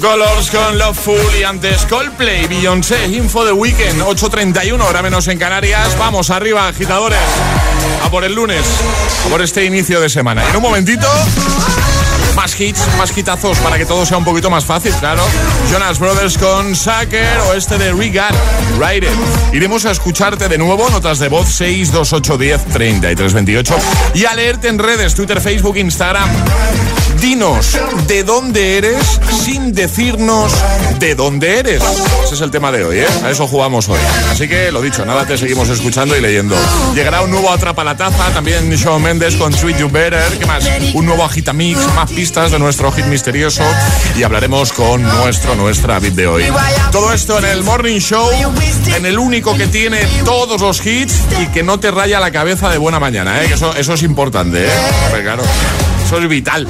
Colors 0.00 0.50
con 0.50 0.78
Loveful 0.78 1.40
y 1.40 1.42
antes 1.42 1.84
Coldplay, 1.86 2.46
Beyoncé, 2.46 3.06
Info 3.08 3.44
de 3.44 3.52
Weekend, 3.52 4.00
8.31, 4.02 4.80
hora 4.80 5.02
menos 5.02 5.26
en 5.28 5.38
Canarias. 5.38 5.96
Vamos 5.98 6.30
arriba, 6.30 6.68
agitadores. 6.68 7.18
A 8.04 8.10
por 8.10 8.24
el 8.24 8.34
lunes, 8.34 8.64
a 9.26 9.28
por 9.28 9.42
este 9.42 9.64
inicio 9.64 10.00
de 10.00 10.08
semana. 10.08 10.48
En 10.48 10.56
un 10.56 10.62
momentito, 10.62 11.08
más 12.36 12.60
hits, 12.60 12.80
más 12.96 13.16
hitazos 13.16 13.58
para 13.58 13.78
que 13.78 13.86
todo 13.86 14.06
sea 14.06 14.18
un 14.18 14.24
poquito 14.24 14.50
más 14.50 14.64
fácil, 14.64 14.92
claro. 15.00 15.22
Jonas 15.70 15.98
Brothers 15.98 16.38
con 16.38 16.76
Sucker 16.76 17.38
o 17.48 17.54
este 17.54 17.78
de 17.78 17.92
Regan, 17.92 18.34
Ride 18.78 19.06
It. 19.06 19.54
Iremos 19.54 19.84
a 19.86 19.90
escucharte 19.90 20.48
de 20.48 20.58
nuevo, 20.58 20.88
notas 20.90 21.18
de 21.18 21.28
voz 21.28 21.48
62810 21.48 22.64
3328 22.72 23.76
y 24.14 24.24
a 24.24 24.34
leerte 24.34 24.68
en 24.68 24.78
redes, 24.78 25.14
Twitter, 25.14 25.40
Facebook, 25.40 25.76
Instagram. 25.76 26.28
Dinos 27.20 27.76
de 28.06 28.22
dónde 28.22 28.78
eres 28.78 29.20
sin 29.44 29.72
decirnos 29.72 30.52
de 30.98 31.14
dónde 31.14 31.58
eres. 31.58 31.82
Ese 32.24 32.34
es 32.34 32.40
el 32.40 32.50
tema 32.50 32.70
de 32.70 32.84
hoy, 32.84 32.98
¿eh? 32.98 33.06
A 33.24 33.30
eso 33.30 33.46
jugamos 33.46 33.88
hoy. 33.88 33.98
Así 34.30 34.48
que 34.48 34.70
lo 34.70 34.80
dicho, 34.80 35.04
nada, 35.04 35.26
te 35.26 35.36
seguimos 35.36 35.68
escuchando 35.68 36.16
y 36.16 36.20
leyendo. 36.20 36.56
Llegará 36.94 37.22
un 37.22 37.30
nuevo 37.30 37.50
Atrapa 37.50 37.82
la 37.82 37.96
Taza, 37.96 38.30
también 38.32 38.70
Shawn 38.70 39.02
Mendes 39.02 39.36
con 39.36 39.52
Treat 39.52 39.78
You 39.78 39.90
Better. 39.90 40.38
¿Qué 40.38 40.46
más? 40.46 40.64
Un 40.94 41.06
nuevo 41.06 41.24
Agitamix, 41.24 41.78
más 41.94 42.10
pistas 42.10 42.52
de 42.52 42.58
nuestro 42.58 42.92
hit 42.92 43.06
misterioso 43.06 43.64
y 44.16 44.22
hablaremos 44.22 44.72
con 44.72 45.02
nuestro, 45.02 45.54
nuestra 45.54 45.98
beat 45.98 46.14
de 46.14 46.26
hoy. 46.26 46.44
Todo 46.92 47.12
esto 47.12 47.38
en 47.38 47.46
el 47.46 47.64
Morning 47.64 47.98
Show, 47.98 48.30
en 48.94 49.06
el 49.06 49.18
único 49.18 49.56
que 49.56 49.66
tiene 49.66 50.00
todos 50.24 50.60
los 50.60 50.84
hits 50.84 51.14
y 51.42 51.46
que 51.48 51.62
no 51.62 51.80
te 51.80 51.90
raya 51.90 52.20
la 52.20 52.30
cabeza 52.30 52.70
de 52.70 52.78
buena 52.78 53.00
mañana, 53.00 53.42
¿eh? 53.42 53.50
Eso, 53.52 53.74
eso 53.74 53.94
es 53.94 54.02
importante, 54.02 54.66
¿eh? 54.66 54.70
Claro, 55.22 55.42
eso 56.08 56.16
es 56.16 56.28
vital. 56.30 56.66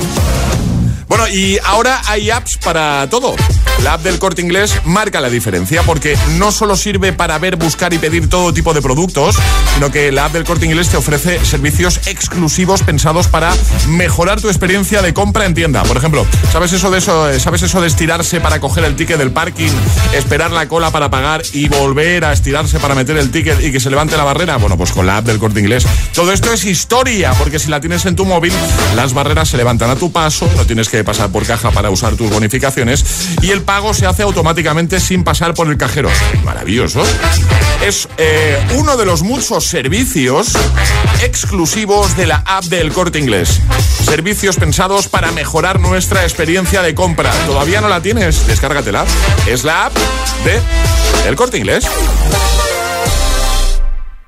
Bueno, 1.06 1.28
y 1.28 1.60
ahora 1.64 2.02
hay 2.08 2.28
apps 2.28 2.58
para 2.58 3.08
todo. 3.08 3.36
La 3.84 3.94
app 3.94 4.02
del 4.02 4.18
corte 4.18 4.42
inglés 4.42 4.74
marca 4.84 5.20
la 5.20 5.30
diferencia 5.30 5.82
porque 5.82 6.16
no 6.36 6.52
solo 6.52 6.76
sirve 6.76 7.12
para 7.12 7.38
ver, 7.38 7.56
buscar 7.56 7.94
y 7.94 7.98
pedir 7.98 8.28
todo 8.28 8.52
tipo 8.52 8.74
de 8.74 8.82
productos, 8.82 9.36
sino 9.74 9.90
que 9.90 10.12
la 10.12 10.26
app 10.26 10.32
del 10.32 10.44
corte 10.44 10.66
inglés 10.66 10.88
te 10.88 10.96
ofrece 10.96 11.44
servicios 11.44 12.00
exclusivos 12.06 12.82
pensados 12.82 13.28
para 13.28 13.54
mejorar 13.88 14.40
tu 14.40 14.48
experiencia 14.48 15.00
de 15.00 15.14
compra 15.14 15.46
en 15.46 15.54
tienda. 15.54 15.82
Por 15.84 15.96
ejemplo, 15.96 16.26
¿sabes 16.52 16.72
eso 16.72 16.90
de 16.90 16.98
eso? 16.98 17.38
¿Sabes 17.38 17.62
eso 17.62 17.80
de 17.80 17.86
estirarse 17.86 18.40
para 18.40 18.60
coger 18.60 18.84
el 18.84 18.96
ticket 18.96 19.18
del 19.18 19.30
parking, 19.30 19.70
esperar 20.12 20.50
la 20.50 20.68
cola 20.68 20.90
para 20.90 21.10
pagar 21.10 21.42
y 21.52 21.68
volver 21.68 22.24
a 22.24 22.32
estirarse 22.32 22.78
para 22.80 22.94
meter 22.94 23.16
el 23.16 23.30
ticket 23.30 23.62
y 23.62 23.72
que 23.72 23.80
se 23.80 23.90
levante 23.90 24.16
la 24.16 24.24
barrera? 24.24 24.56
Bueno, 24.56 24.76
pues 24.76 24.92
con 24.92 25.06
la 25.06 25.18
app 25.18 25.26
del 25.26 25.38
corte 25.38 25.60
inglés. 25.60 25.86
Todo 26.14 26.32
esto 26.32 26.52
es 26.52 26.64
historia, 26.64 27.32
porque 27.38 27.58
si 27.58 27.68
la 27.68 27.80
tienes 27.80 28.04
en 28.06 28.16
tu 28.16 28.24
móvil, 28.24 28.52
las 28.96 29.14
barreras 29.14 29.48
se 29.48 29.56
levantan 29.56 29.90
a 29.90 29.96
tu 29.96 30.10
paso, 30.10 30.50
no 30.56 30.66
tienes 30.66 30.88
que 30.88 31.04
pasar 31.04 31.30
por 31.30 31.46
caja 31.46 31.70
para 31.70 31.90
usar 31.90 32.16
tus 32.16 32.30
bonificaciones 32.30 33.04
y 33.40 33.50
el 33.50 33.62
pago 33.68 33.92
se 33.92 34.06
hace 34.06 34.22
automáticamente 34.22 34.98
sin 34.98 35.24
pasar 35.24 35.52
por 35.52 35.68
el 35.68 35.76
cajero. 35.76 36.08
Maravilloso. 36.42 37.02
Es 37.84 38.08
eh, 38.16 38.58
uno 38.76 38.96
de 38.96 39.04
los 39.04 39.20
muchos 39.20 39.66
servicios 39.66 40.54
exclusivos 41.22 42.16
de 42.16 42.24
la 42.28 42.42
app 42.46 42.64
del 42.64 42.94
corte 42.94 43.18
inglés. 43.18 43.60
Servicios 44.02 44.56
pensados 44.56 45.08
para 45.08 45.32
mejorar 45.32 45.80
nuestra 45.80 46.22
experiencia 46.22 46.80
de 46.80 46.94
compra. 46.94 47.30
¿Todavía 47.44 47.82
no 47.82 47.88
la 47.88 48.00
tienes? 48.00 48.46
Descárgatela. 48.46 49.04
Es 49.46 49.64
la 49.64 49.84
app 49.84 49.92
de 50.46 51.28
El 51.28 51.36
corte 51.36 51.58
inglés. 51.58 51.84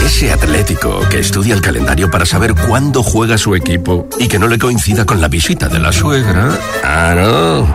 Ese 0.00 0.32
atlético 0.32 1.00
que 1.08 1.18
estudia 1.18 1.54
el 1.54 1.60
calendario 1.60 2.10
para 2.10 2.26
saber 2.26 2.54
cuándo 2.54 3.02
juega 3.02 3.38
su 3.38 3.54
equipo 3.54 4.08
y 4.18 4.28
que 4.28 4.38
no 4.38 4.48
le 4.48 4.58
coincida 4.58 5.04
con 5.04 5.20
la 5.20 5.28
visita 5.28 5.68
de 5.68 5.78
la 5.78 5.92
suegra. 5.92 6.58
Ah, 6.82 7.14
no. 7.16 7.74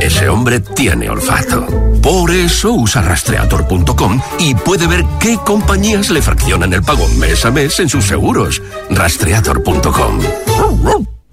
Ese 0.00 0.28
hombre 0.28 0.60
tiene 0.60 1.08
olfato. 1.08 1.66
Por 2.02 2.30
eso 2.30 2.72
usa 2.72 3.02
rastreator.com 3.02 4.20
y 4.38 4.54
puede 4.54 4.86
ver 4.86 5.04
qué 5.20 5.38
compañías 5.44 6.10
le 6.10 6.20
fraccionan 6.22 6.72
el 6.72 6.82
pago 6.82 7.08
mes 7.08 7.44
a 7.44 7.50
mes 7.50 7.78
en 7.80 7.88
sus 7.88 8.04
seguros. 8.04 8.60
Rastreator.com. 8.90 10.20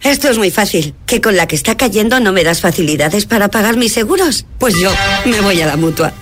Esto 0.02 0.30
es 0.30 0.38
muy 0.38 0.50
fácil. 0.50 0.96
¿Que 1.06 1.20
con 1.20 1.36
la 1.36 1.48
que 1.48 1.56
está 1.56 1.76
cayendo 1.76 2.20
no 2.20 2.32
me 2.32 2.44
das 2.44 2.62
facilidades 2.62 3.26
para 3.26 3.50
pagar 3.50 3.76
mis 3.76 3.94
seguros? 3.94 4.46
Pues 4.58 4.76
yo 4.80 4.92
me 5.26 5.42
voy 5.42 5.62
a 5.62 5.66
la 5.66 5.76
mutua. 5.76 6.14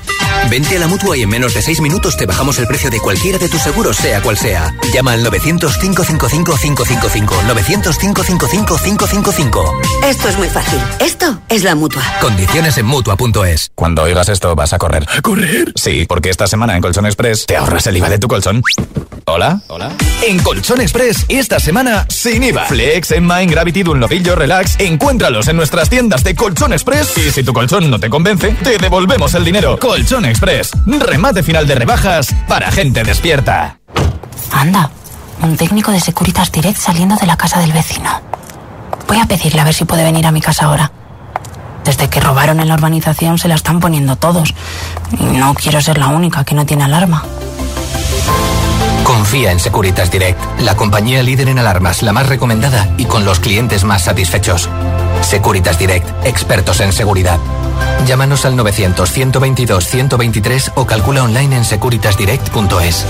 Vente 0.49 0.77
a 0.77 0.79
la 0.79 0.87
mutua 0.87 1.17
y 1.17 1.23
en 1.23 1.29
menos 1.29 1.53
de 1.53 1.61
6 1.61 1.81
minutos 1.81 2.15
te 2.15 2.25
bajamos 2.25 2.57
el 2.59 2.67
precio 2.67 2.89
de 2.89 2.99
cualquiera 2.99 3.37
de 3.37 3.49
tus 3.49 3.61
seguros, 3.61 3.97
sea 3.97 4.21
cual 4.21 4.37
sea. 4.37 4.73
Llama 4.93 5.11
al 5.13 5.25
900-555-555. 5.25 7.27
900-555-555. 7.47 10.05
Esto 10.05 10.29
es 10.29 10.37
muy 10.37 10.47
fácil. 10.47 10.79
Esto 10.99 11.39
es 11.49 11.63
la 11.63 11.75
mutua. 11.75 12.03
Condiciones 12.21 12.77
en 12.77 12.85
mutua.es. 12.85 13.71
Cuando 13.75 14.03
oigas 14.03 14.29
esto, 14.29 14.55
vas 14.55 14.73
a 14.73 14.77
correr. 14.77 15.05
¿A 15.13 15.21
correr? 15.21 15.73
Sí, 15.75 16.05
porque 16.07 16.29
esta 16.29 16.47
semana 16.47 16.75
en 16.75 16.81
Colchón 16.81 17.05
Express 17.05 17.45
te 17.45 17.57
ahorras 17.57 17.87
el 17.87 17.97
IVA 17.97 18.09
de 18.09 18.19
tu 18.19 18.27
colchón. 18.27 18.61
¿Hola? 19.29 19.61
¿Hola? 19.67 19.91
En 20.25 20.39
Colchón 20.39 20.79
Express, 20.79 21.25
esta 21.27 21.59
semana, 21.59 22.05
sin 22.07 22.43
IVA. 22.43 22.65
Flex, 22.65 23.11
Enmine, 23.11 23.47
Gravity, 23.47 23.83
Dunlopillo, 23.83 24.35
Relax, 24.35 24.79
encuéntralos 24.79 25.49
en 25.49 25.57
nuestras 25.57 25.89
tiendas 25.89 26.23
de 26.23 26.33
Colchón 26.33 26.71
Express. 26.71 27.17
Y 27.17 27.29
si 27.31 27.43
tu 27.43 27.51
colchón 27.51 27.89
no 27.89 27.99
te 27.99 28.09
convence, 28.09 28.55
te 28.63 28.77
devolvemos 28.77 29.33
el 29.33 29.43
dinero. 29.43 29.77
Colchón 29.79 30.23
Express, 30.27 30.71
remate 30.85 31.43
final 31.43 31.67
de 31.67 31.75
rebajas 31.75 32.33
para 32.47 32.71
gente 32.71 33.03
despierta. 33.03 33.79
Anda, 34.51 34.89
un 35.41 35.57
técnico 35.57 35.91
de 35.91 35.99
Securitas 35.99 36.51
Direct 36.51 36.79
saliendo 36.79 37.15
de 37.15 37.25
la 37.25 37.37
casa 37.37 37.59
del 37.59 37.71
vecino. 37.71 38.21
Voy 39.07 39.19
a 39.19 39.25
pedirle 39.25 39.61
a 39.61 39.63
ver 39.63 39.73
si 39.73 39.85
puede 39.85 40.03
venir 40.03 40.25
a 40.25 40.31
mi 40.31 40.41
casa 40.41 40.65
ahora. 40.65 40.91
Desde 41.83 42.09
que 42.09 42.19
robaron 42.19 42.59
en 42.59 42.67
la 42.67 42.73
urbanización 42.73 43.37
se 43.37 43.47
la 43.47 43.55
están 43.55 43.79
poniendo 43.79 44.17
todos. 44.17 44.53
Y 45.17 45.23
no 45.23 45.53
quiero 45.53 45.79
ser 45.81 45.97
la 45.97 46.07
única 46.07 46.43
que 46.43 46.53
no 46.53 46.65
tiene 46.65 46.83
alarma. 46.83 47.23
Confía 49.03 49.53
en 49.53 49.59
Securitas 49.59 50.11
Direct, 50.11 50.39
la 50.59 50.75
compañía 50.75 51.23
líder 51.23 51.47
en 51.47 51.59
alarmas, 51.59 52.03
la 52.03 52.11
más 52.11 52.27
recomendada 52.27 52.89
y 52.97 53.05
con 53.05 53.23
los 53.23 53.39
clientes 53.39 53.85
más 53.85 54.03
satisfechos. 54.03 54.69
Securitas 55.21 55.79
Direct, 55.79 56.07
expertos 56.25 56.79
en 56.79 56.93
seguridad. 56.93 57.39
Llámanos 58.05 58.45
al 58.45 58.55
900-122-123 58.55 60.73
o 60.75 60.85
calcula 60.85 61.23
online 61.23 61.57
en 61.57 61.65
securitasdirect.es. 61.65 63.05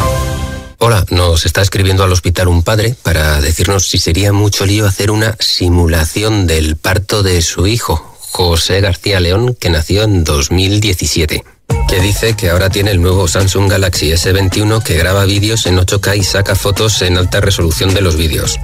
Hola, 0.80 1.06
nos 1.10 1.46
está 1.46 1.62
escribiendo 1.62 2.04
al 2.04 2.12
hospital 2.12 2.48
un 2.48 2.64
padre 2.64 2.96
para 3.02 3.42
decirnos 3.42 3.88
si 3.88 3.98
sería 3.98 4.32
mucho 4.32 4.66
lío 4.66 4.86
hacer 4.86 5.12
una 5.12 5.36
simulación 5.40 6.48
del 6.48 6.76
parto 6.76 7.24
de 7.24 7.42
su 7.42 7.68
hijo, 7.68 8.18
José 8.32 8.82
García 8.82 9.20
León, 9.20 9.56
que 9.60 9.70
nació 9.70 10.04
en 10.04 10.24
2017. 10.24 11.44
Que 11.88 12.00
dice 12.02 12.36
que 12.36 12.50
ahora 12.50 12.70
tiene 12.70 12.92
el 12.92 13.02
nuevo 13.02 13.28
Samsung 13.28 13.70
Galaxy 13.70 14.12
S21 14.12 14.84
que 14.84 14.98
graba 14.98 15.26
vídeos 15.26 15.66
en 15.66 15.78
8K 15.78 16.18
y 16.18 16.24
saca 16.24 16.56
fotos 16.56 17.02
en 17.02 17.18
alta 17.18 17.40
resolución 17.40 17.94
de 17.94 18.02
los 18.02 18.18
vídeos. 18.18 18.60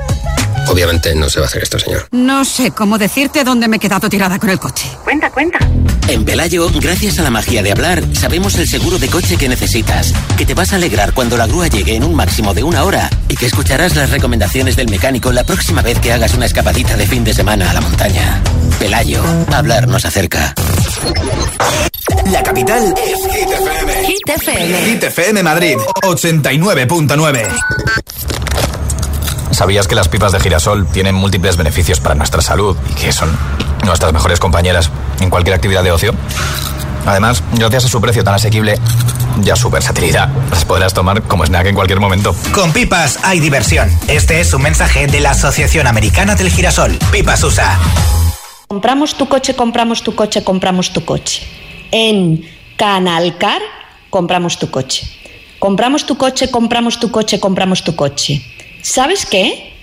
Obviamente 0.67 1.13
no 1.15 1.29
se 1.29 1.39
va 1.39 1.45
a 1.45 1.49
hacer 1.49 1.63
esto, 1.63 1.79
señor. 1.79 2.07
No 2.11 2.45
sé 2.45 2.71
cómo 2.71 2.97
decirte 2.97 3.43
dónde 3.43 3.67
me 3.67 3.77
he 3.77 3.79
quedado 3.79 4.09
tirada 4.09 4.39
con 4.39 4.49
el 4.49 4.59
coche. 4.59 4.89
Cuenta, 5.03 5.29
cuenta. 5.29 5.59
En 6.07 6.25
Pelayo, 6.25 6.69
gracias 6.81 7.19
a 7.19 7.23
la 7.23 7.29
magia 7.29 7.63
de 7.63 7.71
hablar, 7.71 8.03
sabemos 8.13 8.55
el 8.55 8.67
seguro 8.67 8.99
de 8.99 9.07
coche 9.07 9.37
que 9.37 9.47
necesitas, 9.47 10.13
que 10.37 10.45
te 10.45 10.53
vas 10.53 10.73
a 10.73 10.75
alegrar 10.75 11.13
cuando 11.13 11.37
la 11.37 11.47
grúa 11.47 11.67
llegue 11.67 11.95
en 11.95 12.03
un 12.03 12.13
máximo 12.15 12.53
de 12.53 12.63
una 12.63 12.83
hora 12.83 13.09
y 13.29 13.35
que 13.35 13.45
escucharás 13.45 13.95
las 13.95 14.09
recomendaciones 14.09 14.75
del 14.75 14.89
mecánico 14.89 15.31
la 15.31 15.43
próxima 15.43 15.81
vez 15.81 15.99
que 15.99 16.11
hagas 16.11 16.33
una 16.33 16.45
escapadita 16.45 16.97
de 16.97 17.07
fin 17.07 17.23
de 17.23 17.33
semana 17.33 17.69
a 17.69 17.73
la 17.73 17.81
montaña. 17.81 18.41
Pelayo, 18.79 19.23
hablar 19.51 19.87
nos 19.87 20.05
acerca. 20.05 20.53
La 22.31 22.43
capital 22.43 22.93
es 22.97 23.33
Hit 23.33 23.49
FM. 23.49 24.05
Hit 24.05 24.29
FM. 24.29 24.85
Hit 24.85 25.03
FM 25.03 25.43
Madrid 25.43 25.77
89.9. 26.03 27.49
¿Sabías 29.51 29.87
que 29.87 29.95
las 29.95 30.07
pipas 30.07 30.31
de 30.31 30.39
girasol 30.39 30.87
tienen 30.87 31.15
múltiples 31.15 31.57
beneficios 31.57 31.99
para 31.99 32.15
nuestra 32.15 32.41
salud 32.41 32.75
y 32.89 32.93
que 32.95 33.11
son 33.11 33.37
nuestras 33.83 34.13
mejores 34.13 34.39
compañeras 34.39 34.89
en 35.19 35.29
cualquier 35.29 35.55
actividad 35.55 35.83
de 35.83 35.91
ocio? 35.91 36.13
Además, 37.05 37.43
gracias 37.53 37.85
a 37.85 37.87
su 37.87 38.01
precio 38.01 38.23
tan 38.23 38.35
asequible 38.35 38.79
y 39.43 39.49
a 39.49 39.55
su 39.55 39.69
versatilidad, 39.69 40.29
las 40.51 40.63
podrás 40.65 40.93
tomar 40.93 41.21
como 41.23 41.45
snack 41.45 41.67
en 41.67 41.75
cualquier 41.75 41.99
momento. 41.99 42.35
Con 42.53 42.71
pipas 42.71 43.19
hay 43.23 43.39
diversión. 43.39 43.89
Este 44.07 44.39
es 44.39 44.53
un 44.53 44.61
mensaje 44.61 45.07
de 45.07 45.19
la 45.19 45.31
Asociación 45.31 45.87
Americana 45.87 46.35
del 46.35 46.49
Girasol. 46.49 46.97
Pipas 47.11 47.43
USA. 47.43 47.77
Compramos 48.67 49.15
tu 49.15 49.27
coche, 49.27 49.53
compramos 49.55 50.01
tu 50.01 50.15
coche, 50.15 50.43
compramos 50.43 50.91
tu 50.91 51.05
coche. 51.05 51.41
En 51.91 52.43
Canalcar 52.77 53.61
compramos 54.09 54.57
tu 54.57 54.69
coche. 54.69 55.07
Compramos 55.59 56.05
tu 56.05 56.17
coche, 56.17 56.49
compramos 56.49 56.99
tu 56.99 57.09
coche, 57.11 57.39
compramos 57.39 57.83
tu 57.83 57.95
coche. 57.95 58.41
¿Sabes 58.81 59.25
qué? 59.25 59.73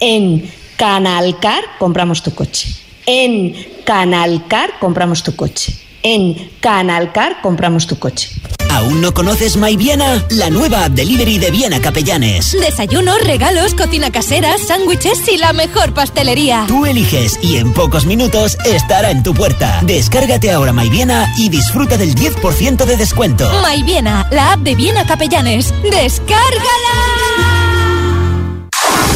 En 0.00 0.50
Canalcar 0.76 1.62
compramos 1.78 2.22
tu 2.22 2.34
coche. 2.34 2.68
En 3.06 3.54
Canalcar 3.84 4.78
compramos 4.80 5.22
tu 5.22 5.36
coche. 5.36 5.72
En 6.02 6.50
Canalcar 6.60 7.40
compramos 7.40 7.86
tu 7.86 7.98
coche. 7.98 8.30
¿Aún 8.72 9.02
no 9.02 9.12
conoces 9.12 9.58
My 9.58 9.76
Viena? 9.76 10.24
La 10.30 10.48
nueva 10.48 10.86
app 10.86 10.92
delivery 10.92 11.38
de 11.38 11.50
Viena 11.50 11.80
Capellanes. 11.80 12.52
Desayunos, 12.52 13.22
regalos, 13.22 13.74
cocina 13.74 14.10
casera, 14.10 14.56
sándwiches 14.56 15.28
y 15.28 15.36
la 15.36 15.52
mejor 15.52 15.92
pastelería. 15.92 16.64
Tú 16.68 16.86
eliges 16.86 17.38
y 17.42 17.58
en 17.58 17.74
pocos 17.74 18.06
minutos 18.06 18.56
estará 18.64 19.10
en 19.10 19.22
tu 19.22 19.34
puerta. 19.34 19.80
Descárgate 19.82 20.50
ahora 20.50 20.72
My 20.72 20.88
Viena 20.88 21.30
y 21.36 21.50
disfruta 21.50 21.98
del 21.98 22.14
10% 22.14 22.86
de 22.86 22.96
descuento. 22.96 23.50
My 23.62 23.82
Viena, 23.82 24.26
la 24.30 24.52
app 24.52 24.60
de 24.60 24.74
Viena 24.74 25.06
Capellanes. 25.06 25.74
¡Descárgala! 25.82 26.42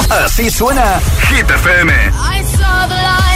Así 0.08 0.50
suena 0.50 1.00
Hit 1.30 1.50
FM. 1.50 1.92
I 1.92 2.44
saw 2.56 2.86
the 2.88 2.94
life 2.94 3.35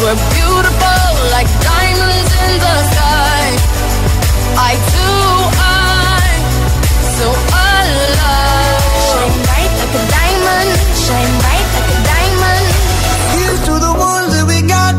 were 0.00 0.16
beautiful 0.32 1.04
like 1.36 1.48
diamonds 1.60 2.32
in 2.44 2.52
the 2.64 2.76
sky. 2.92 3.20
So 7.20 7.28
alive. 7.28 8.80
Shine 9.12 9.36
bright 9.44 9.72
like 9.80 9.94
a 10.00 10.04
diamond, 10.16 10.70
shine 11.04 11.32
bright 11.42 11.68
like 11.76 11.90
a 11.92 11.98
diamond. 12.12 12.66
To 13.66 13.74
the 13.76 13.92
ones 13.92 14.30
that 14.34 14.46
we 14.48 14.58
got. 14.66 14.94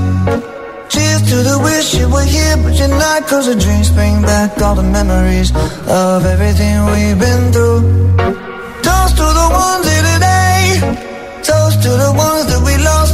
Cheers 0.94 1.22
to 1.30 1.38
the 1.50 1.58
wish 1.66 1.96
you 1.96 2.08
were 2.08 2.28
here, 2.36 2.58
but 2.62 2.74
you're 2.78 2.90
not. 2.90 3.26
Cause 3.28 3.48
the 3.48 3.56
dreams 3.56 3.90
bring 3.90 4.22
back 4.22 4.62
all 4.62 4.76
the 4.76 4.84
memories 4.84 5.50
of 5.88 6.26
everything 6.26 6.86
we've 6.94 7.18
been 7.18 7.52
through. 7.52 7.82
Toast 8.86 9.18
to 9.18 9.28
the 9.42 9.48
ones 9.66 9.86
here 9.92 10.06
today. 10.14 10.62
Toast 11.42 11.82
to 11.82 11.90
the 11.90 12.14
ones 12.16 12.31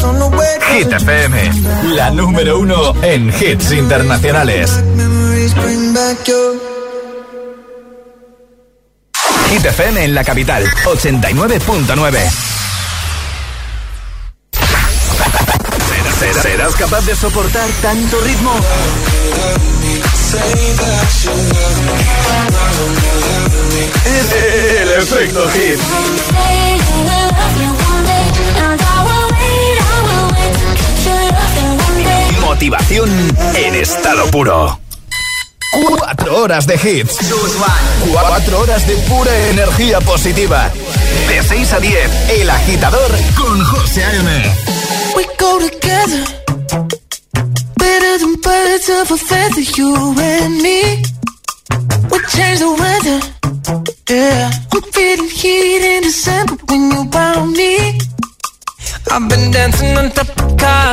Hit 0.02 0.92
FM, 0.94 1.52
la 1.96 2.12
número 2.12 2.60
uno 2.60 2.94
en 3.02 3.30
hits 3.30 3.72
internacionales. 3.72 4.72
Hit 9.50 9.66
FM 9.66 10.04
en 10.04 10.14
la 10.14 10.24
capital, 10.24 10.64
89.9. 10.86 12.20
¿Serás- 16.20 16.42
¿Serás 16.44 16.76
capaz 16.76 17.02
de 17.06 17.16
soportar 17.16 17.68
tanto 17.82 18.20
ritmo? 18.22 18.54
El 24.80 24.90
efecto 25.02 25.48
hit. 25.50 25.80
Motivación 32.58 33.08
en 33.54 33.76
estado 33.76 34.26
puro. 34.32 34.80
Cuatro 35.72 36.42
horas 36.42 36.66
de 36.66 36.74
hits. 36.74 37.16
Cuatro 38.12 38.62
horas 38.62 38.88
de 38.88 38.96
pura 38.96 39.50
energía 39.50 40.02
positiva. 40.02 40.72
De 41.28 41.44
6 41.44 41.74
a 41.74 41.80
10, 41.80 42.12
El 42.32 42.50
Agitador 42.50 43.12
con 43.38 43.64
José 43.64 44.04
A.M. 44.06 44.56
We 45.16 45.26
go 45.38 45.60
together. 45.60 46.24
Better 47.76 48.18
than 48.22 48.42
birds 48.42 48.90
of 48.90 49.12
a 49.12 49.18
feather, 49.18 49.62
you 49.78 50.16
and 50.20 50.60
me. 50.60 51.04
We 52.10 52.20
change 52.34 52.58
the 52.58 52.72
weather. 52.72 53.20
Yeah. 54.10 54.50
I'm 54.74 54.82
feeling 54.94 55.30
heat 55.30 55.84
in 55.84 56.02
December 56.02 56.58
when 56.68 56.92
you 56.92 57.08
found 57.12 57.52
me. 57.56 58.00
I've 59.12 59.30
been 59.30 59.52
dancing 59.52 59.96
on 59.96 60.10
top 60.10 60.57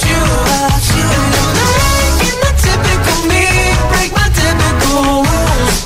you, 0.00 0.20
you. 0.96 1.06
And 1.16 1.58
I'm 1.62 1.82
making 2.00 2.38
the 2.44 2.52
typical 2.64 3.18
me 3.30 3.44
break 3.92 4.10
my 4.16 4.28
typical 4.40 5.20
rules. 5.28 5.78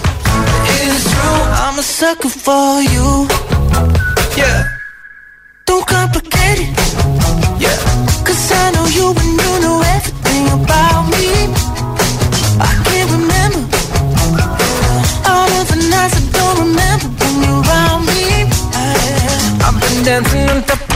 It's 0.70 1.04
true, 1.10 1.42
I'm 1.64 1.78
a 1.78 1.82
sucker 1.82 2.28
for 2.28 2.80
you. 2.94 3.26
yeah, 4.36 4.68
Don't 5.66 5.86
complicate 5.86 6.60
it. 6.64 6.70
yeah. 7.58 7.78
Cause 8.26 8.52
I 8.52 8.70
know 8.74 8.86
you 8.86 9.06
and 9.10 9.32
you 9.42 9.52
know 9.64 9.82
everything 9.96 10.44
about 10.58 11.02
me. 11.12 11.26
I 12.62 12.72
can't 12.86 13.10
remember 13.18 13.60
all 15.30 15.50
of 15.60 15.66
the 15.72 15.78
nights 15.90 16.14
I 16.20 16.22
don't 16.38 16.56
remember 16.64 17.08
when 17.20 17.34
you're 17.44 17.62
around 17.62 18.02
me. 18.06 18.22
I- 18.72 19.66
I've 19.66 19.76
been 19.80 20.04
dancing 20.04 20.48
on 20.50 20.62
top 20.62 20.95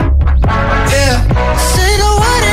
Yeah. 0.91 1.55
Say 1.73 1.97
the 1.97 2.11
word 2.19 2.50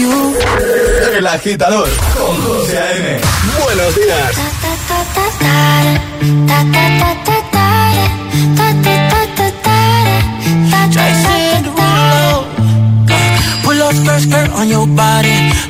you. 0.00 0.34
El 1.14 1.26
agitador 1.26 1.88
con 2.16 2.42
José 2.42 2.78
A.M. 2.78 3.20
Buenos 3.64 3.94
días. 3.94 4.36
Pull 13.62 13.82
up 13.82 13.94
skirt, 13.94 14.20
skirt 14.20 14.50
on 14.52 14.68
your 14.68 14.86
body. 14.86 15.69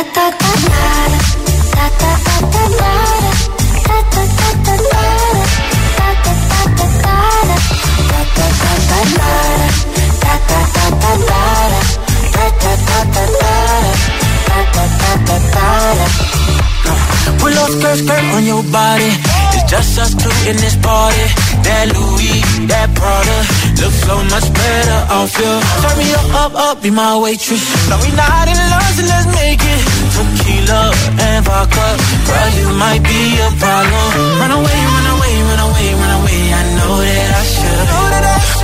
be 26.81 26.89
my 26.89 27.13
waitress. 27.21 27.61
No, 27.89 27.95
we 28.01 28.09
not 28.17 28.47
in 28.49 28.57
love, 28.57 28.91
so 28.97 29.03
let's 29.05 29.27
make 29.37 29.61
it. 29.61 29.81
Tequila 30.17 30.81
and 31.21 31.45
vodka, 31.45 31.87
girl, 32.25 32.49
you 32.57 32.67
might 32.73 33.01
be 33.05 33.21
a 33.37 33.49
problem. 33.61 34.07
Run 34.41 34.51
away, 34.57 34.79
run 34.89 35.07
away, 35.13 35.33
run 35.45 35.61
away, 35.61 35.87
run 35.93 36.11
away. 36.17 36.41
I 36.57 36.61
know 36.77 36.93
that 37.05 37.29
I 37.37 37.43
should, 37.53 37.85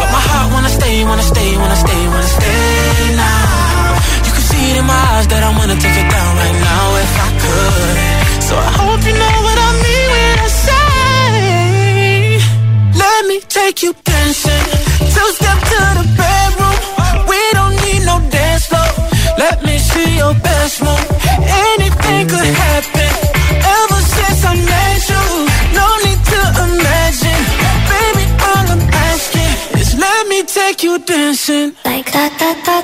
but 0.02 0.10
my 0.10 0.22
heart 0.30 0.48
wanna 0.54 0.70
stay, 0.70 1.06
wanna 1.06 1.22
stay, 1.22 1.50
wanna 1.62 1.78
stay, 1.78 2.02
wanna 2.10 2.32
stay 2.38 2.58
now. 3.14 3.98
You 4.26 4.32
can 4.34 4.46
see 4.50 4.64
it 4.72 4.78
in 4.82 4.86
my 4.86 5.02
eyes 5.14 5.28
that 5.28 5.42
I 5.44 5.50
wanna 5.58 5.78
take 5.78 5.98
it 6.02 6.10
da 32.40 32.54
da 32.66 32.77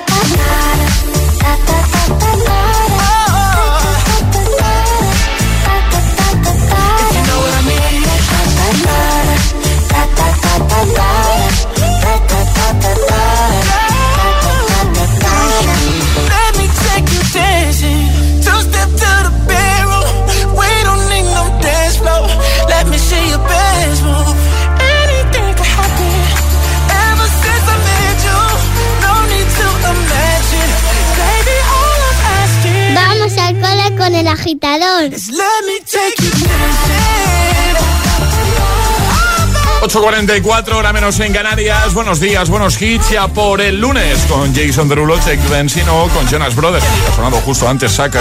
8.44, 39.94 40.72
hora 40.72 40.92
menos 40.92 41.20
en 41.20 41.32
Canarias. 41.32 41.94
Buenos 41.94 42.18
días, 42.18 42.48
buenos 42.48 42.82
hits 42.82 43.10
ya 43.10 43.28
por 43.28 43.60
el 43.60 43.80
lunes 43.80 44.18
con 44.28 44.52
Jason 44.52 44.88
Derulo, 44.88 45.20
Check 45.20 45.38
Benzino 45.48 46.08
con 46.12 46.26
Jonas 46.28 46.56
Brothers. 46.56 46.84
Ha 46.84 47.14
sonado 47.14 47.36
justo 47.42 47.68
antes, 47.68 47.92
Sucker. 47.92 48.20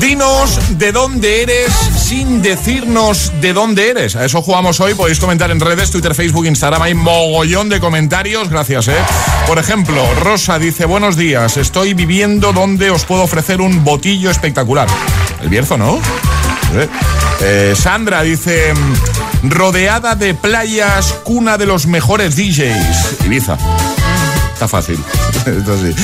Dinos 0.00 0.78
de 0.78 0.90
dónde 0.90 1.42
eres 1.42 1.72
sin 1.72 2.42
decirnos 2.42 3.30
de 3.40 3.52
dónde 3.52 3.90
eres. 3.90 4.16
A 4.16 4.24
eso 4.24 4.42
jugamos 4.42 4.80
hoy. 4.80 4.94
Podéis 4.94 5.20
comentar 5.20 5.52
en 5.52 5.60
redes, 5.60 5.92
Twitter, 5.92 6.16
Facebook, 6.16 6.46
Instagram. 6.46 6.82
Hay 6.82 6.94
mogollón 6.94 7.68
de 7.68 7.78
comentarios. 7.78 8.48
Gracias, 8.48 8.88
¿eh? 8.88 8.98
Por 9.46 9.60
ejemplo, 9.60 10.04
Rosa 10.20 10.58
dice: 10.58 10.84
Buenos 10.84 11.16
días. 11.16 11.58
Estoy 11.58 11.94
viviendo 11.94 12.52
donde 12.52 12.90
os 12.90 13.04
puedo 13.04 13.22
ofrecer 13.22 13.60
un 13.60 13.84
botillo 13.84 14.30
espectacular. 14.30 14.88
El 15.40 15.48
Bierzo, 15.48 15.78
¿no? 15.78 16.00
¿eh? 16.74 16.88
Eh, 17.40 17.74
Sandra 17.76 18.22
dice, 18.22 18.72
rodeada 19.42 20.14
de 20.14 20.34
playas, 20.34 21.12
cuna 21.24 21.58
de 21.58 21.66
los 21.66 21.86
mejores 21.86 22.36
DJs. 22.36 23.24
Ibiza. 23.26 23.56
Está 24.52 24.68
fácil. 24.68 24.98
Esto 25.46 25.76
sí. 25.78 25.94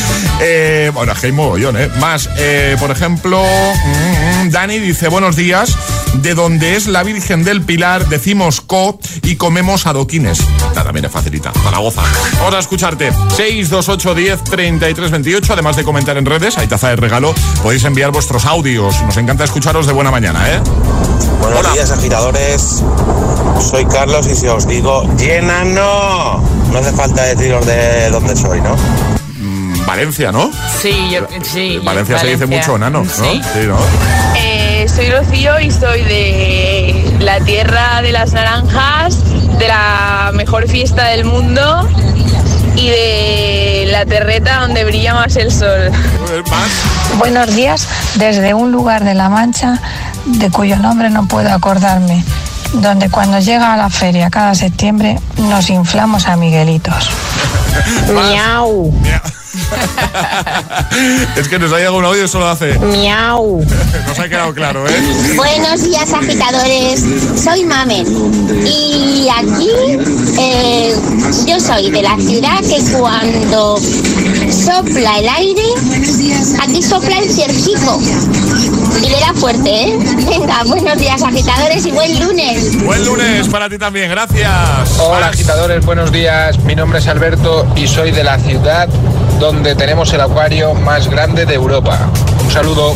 Eh, 0.40 0.90
bueno, 0.92 1.12
hay 1.22 1.32
mogollón, 1.32 1.76
¿eh? 1.76 1.88
Más, 2.00 2.28
eh, 2.36 2.76
por 2.80 2.90
ejemplo, 2.90 3.42
mm, 3.42 4.46
mm, 4.46 4.50
Dani 4.50 4.78
dice, 4.78 5.08
buenos 5.08 5.36
días, 5.36 5.76
de 6.14 6.34
donde 6.34 6.76
es 6.76 6.86
la 6.86 7.02
Virgen 7.02 7.44
del 7.44 7.62
Pilar, 7.62 8.08
decimos 8.08 8.60
co 8.60 8.98
y 9.22 9.36
comemos 9.36 9.86
adoquines. 9.86 10.38
También 10.74 11.04
es 11.04 11.12
facilita, 11.12 11.52
Zaragoza. 11.52 12.02
Vamos 12.38 12.54
a 12.54 12.58
escucharte. 12.58 13.12
628 13.36 14.14
10 14.14 14.44
33 14.44 15.10
28, 15.10 15.52
además 15.52 15.76
de 15.76 15.84
comentar 15.84 16.16
en 16.16 16.26
redes, 16.26 16.58
hay 16.58 16.66
taza 16.66 16.88
de 16.88 16.96
regalo, 16.96 17.34
podéis 17.62 17.84
enviar 17.84 18.10
vuestros 18.10 18.44
audios. 18.44 19.00
Nos 19.02 19.16
encanta 19.16 19.44
escucharos 19.44 19.86
de 19.86 19.92
buena 19.92 20.10
mañana, 20.10 20.50
¿eh? 20.50 20.60
Buenos 21.40 21.72
días, 21.72 21.90
agitadores. 21.90 22.82
Soy 23.60 23.84
Carlos 23.86 24.26
y 24.26 24.34
si 24.34 24.46
os 24.46 24.66
digo, 24.66 25.04
llena 25.16 25.64
no. 25.64 26.42
No 26.72 26.78
hace 26.78 26.92
falta 26.92 27.22
deciros 27.22 27.66
de 27.66 28.10
dónde 28.10 28.36
soy, 28.36 28.60
¿no? 28.60 28.76
Mm, 29.40 29.86
Valencia, 29.86 30.32
¿no? 30.32 30.50
Sí, 30.80 31.10
yo, 31.10 31.26
sí. 31.42 31.80
Valencia, 31.82 32.18
se 32.18 32.28
dice 32.28 32.46
mucho 32.46 32.78
nano, 32.78 33.04
¿no? 33.04 33.10
Sí. 33.10 33.40
¿no? 33.66 33.78
Eh, 34.36 34.67
soy 34.98 35.10
Rocío 35.10 35.60
y 35.60 35.70
soy 35.70 36.02
de 36.02 37.18
la 37.20 37.38
tierra 37.38 38.02
de 38.02 38.10
las 38.10 38.32
naranjas, 38.32 39.16
de 39.56 39.68
la 39.68 40.32
mejor 40.34 40.66
fiesta 40.66 41.04
del 41.04 41.24
mundo 41.24 41.88
y 42.74 42.88
de 42.88 43.88
la 43.92 44.04
terreta 44.06 44.58
donde 44.62 44.84
brilla 44.84 45.14
más 45.14 45.36
el 45.36 45.52
sol. 45.52 45.92
Buenos 47.16 47.54
días 47.54 47.86
desde 48.16 48.54
un 48.54 48.72
lugar 48.72 49.04
de 49.04 49.14
La 49.14 49.28
Mancha 49.28 49.80
de 50.24 50.50
cuyo 50.50 50.76
nombre 50.78 51.10
no 51.10 51.28
puedo 51.28 51.48
acordarme, 51.52 52.24
donde 52.74 53.10
cuando 53.10 53.38
llega 53.38 53.74
a 53.74 53.76
la 53.76 53.90
feria 53.90 54.30
cada 54.30 54.54
septiembre 54.54 55.18
nos 55.38 55.70
inflamos 55.70 56.26
a 56.26 56.36
Miguelitos. 56.36 57.10
Miau. 58.12 58.92
es 61.36 61.48
que 61.48 61.58
nos 61.58 61.72
ha 61.72 61.78
llegado 61.78 61.96
un 61.96 62.04
audio 62.04 62.24
y 62.24 62.28
solo 62.28 62.48
hace. 62.48 62.78
Miau. 62.78 63.64
Nos 64.06 64.18
ha 64.18 64.28
quedado 64.28 64.54
claro, 64.54 64.88
¿eh? 64.88 65.34
Buenos 65.36 65.82
días, 65.82 66.12
agitadores. 66.12 67.04
Soy 67.42 67.64
Mamen. 67.64 68.06
Y 68.66 69.28
aquí 69.36 69.70
eh, 70.38 70.94
yo 71.46 71.60
soy 71.60 71.90
de 71.90 72.02
la 72.02 72.16
ciudad 72.16 72.60
que 72.60 72.82
cuando 72.96 73.78
sopla 74.58 75.18
el 75.18 75.28
aire, 75.28 75.62
aquí 76.60 76.82
sopla 76.82 77.18
el 77.18 77.30
ciercico. 77.30 78.00
Y 79.02 79.08
le 79.08 79.20
da 79.20 79.32
fuerte, 79.34 79.70
¿eh? 79.70 79.98
Venga, 80.28 80.64
buenos 80.64 80.98
días, 80.98 81.22
agitadores, 81.22 81.86
y 81.86 81.92
buen 81.92 82.18
lunes. 82.18 82.84
Buen 82.84 83.04
lunes 83.04 83.48
para 83.48 83.68
ti 83.68 83.78
también, 83.78 84.10
gracias. 84.10 84.98
Hola 84.98 85.28
agitadores, 85.28 85.84
buenos 85.86 86.10
días. 86.10 86.58
Mi 86.64 86.74
nombre 86.74 86.98
es 86.98 87.06
Alberto 87.06 87.66
y 87.76 87.86
soy 87.86 88.10
de 88.10 88.24
la 88.24 88.38
ciudad 88.38 88.88
donde 89.38 89.76
tenemos 89.76 90.12
el 90.12 90.20
acuario 90.20 90.74
más 90.74 91.08
grande 91.08 91.46
de 91.46 91.54
Europa. 91.54 92.10
Un 92.44 92.50
saludo. 92.50 92.94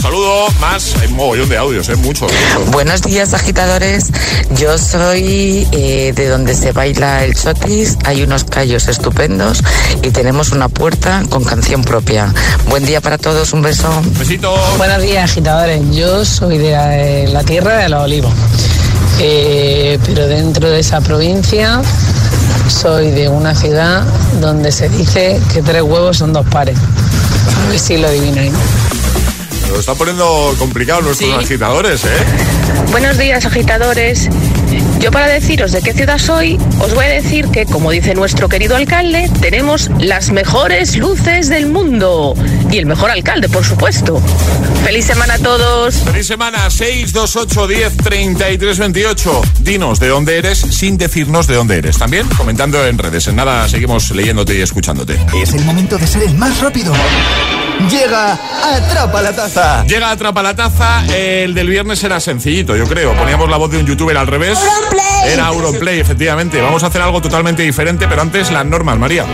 Saludo, 0.00 0.46
más, 0.60 0.94
hay 1.00 1.08
un 1.08 1.16
mogollón 1.16 1.48
de 1.48 1.56
audios, 1.58 1.88
¿eh? 1.88 1.96
Mucho. 1.96 2.24
mucho. 2.24 2.70
Buenos 2.70 3.02
días, 3.02 3.34
agitadores. 3.34 4.10
Yo 4.50 4.78
soy 4.78 5.66
eh, 5.72 6.12
de 6.14 6.28
donde 6.28 6.54
se 6.54 6.72
baila 6.72 7.24
el 7.24 7.34
chotis. 7.34 7.96
Hay 8.04 8.22
unos 8.22 8.44
callos 8.44 8.86
estupendos 8.86 9.60
y 10.02 10.10
tenemos 10.10 10.52
una 10.52 10.68
puerta 10.68 11.24
con 11.28 11.44
canción 11.44 11.82
propia. 11.82 12.32
Buen 12.68 12.86
día 12.86 13.00
para 13.00 13.18
todos, 13.18 13.52
un 13.52 13.62
beso. 13.62 13.88
Besito. 14.18 14.54
Buenos 14.76 15.02
días, 15.02 15.30
agitadores. 15.30 15.80
Yo 15.90 16.24
soy 16.24 16.58
de 16.58 16.70
la, 16.70 16.86
de 16.88 17.28
la 17.28 17.42
tierra 17.42 17.78
de 17.78 17.88
los 17.88 18.02
olivos. 18.04 18.32
Eh, 19.18 19.98
pero 20.06 20.28
dentro 20.28 20.70
de 20.70 20.78
esa 20.78 21.00
provincia 21.00 21.82
soy 22.68 23.10
de 23.10 23.28
una 23.28 23.54
ciudad 23.54 24.04
donde 24.40 24.70
se 24.70 24.88
dice 24.88 25.40
que 25.52 25.60
tres 25.60 25.82
huevos 25.82 26.18
son 26.18 26.32
dos 26.32 26.46
pares. 26.46 26.78
A 26.78 27.68
ver 27.68 27.78
si 27.80 27.96
lo 27.96 28.06
adivináis. 28.06 28.52
Lo 29.68 29.80
están 29.80 29.96
poniendo 29.96 30.54
complicado 30.58 31.02
nuestros 31.02 31.32
agitadores, 31.34 32.04
¿eh? 32.04 32.08
Buenos 32.90 33.18
días, 33.18 33.44
agitadores. 33.44 34.28
Yo 35.00 35.12
para 35.12 35.28
deciros 35.28 35.70
de 35.72 35.80
qué 35.80 35.92
ciudad 35.92 36.18
soy, 36.18 36.58
os 36.80 36.92
voy 36.92 37.04
a 37.04 37.08
decir 37.08 37.46
que, 37.48 37.66
como 37.66 37.92
dice 37.92 38.14
nuestro 38.14 38.48
querido 38.48 38.74
alcalde, 38.74 39.30
tenemos 39.40 39.90
las 39.98 40.30
mejores 40.30 40.96
luces 40.96 41.48
del 41.48 41.66
mundo. 41.66 42.34
Y 42.70 42.78
el 42.78 42.86
mejor 42.86 43.10
alcalde, 43.10 43.48
por 43.48 43.64
supuesto. 43.64 44.20
¡Feliz 44.84 45.06
semana 45.06 45.34
a 45.34 45.38
todos! 45.38 45.94
Feliz 45.96 46.26
semana, 46.26 46.68
628 46.68 47.66
10 47.68 47.96
33 47.96 48.78
28. 48.78 49.42
Dinos 49.60 50.00
de 50.00 50.08
dónde 50.08 50.36
eres 50.38 50.58
sin 50.58 50.98
decirnos 50.98 51.46
de 51.46 51.54
dónde 51.54 51.78
eres. 51.78 51.96
También 51.98 52.26
comentando 52.36 52.84
en 52.84 52.98
redes. 52.98 53.28
En 53.28 53.36
nada, 53.36 53.68
seguimos 53.68 54.10
leyéndote 54.10 54.58
y 54.58 54.62
escuchándote. 54.62 55.18
Es 55.40 55.54
el 55.54 55.64
momento 55.64 55.96
de 55.96 56.06
ser 56.06 56.22
el 56.24 56.34
más 56.34 56.60
rápido. 56.60 56.92
Llega 57.90 58.32
Atrapa 58.76 59.22
la 59.22 59.32
Taza. 59.32 59.84
Llega 59.84 60.10
Atrapa 60.10 60.42
la 60.42 60.54
Taza. 60.54 61.04
El 61.06 61.54
del 61.54 61.68
viernes 61.68 62.02
era 62.02 62.18
sencillito, 62.18 62.76
yo 62.76 62.86
creo. 62.86 63.14
Poníamos 63.14 63.48
la 63.48 63.56
voz 63.56 63.70
de 63.70 63.78
un 63.78 63.86
youtuber 63.86 64.16
al 64.16 64.26
revés. 64.26 64.58
Era 65.26 65.46
Auronplay, 65.46 66.00
efectivamente. 66.00 66.60
Vamos 66.60 66.82
a 66.82 66.86
hacer 66.86 67.02
algo 67.02 67.20
totalmente 67.20 67.62
diferente, 67.62 68.06
pero 68.08 68.22
antes 68.22 68.50
las 68.50 68.64
normas, 68.64 68.98
María. 68.98 69.24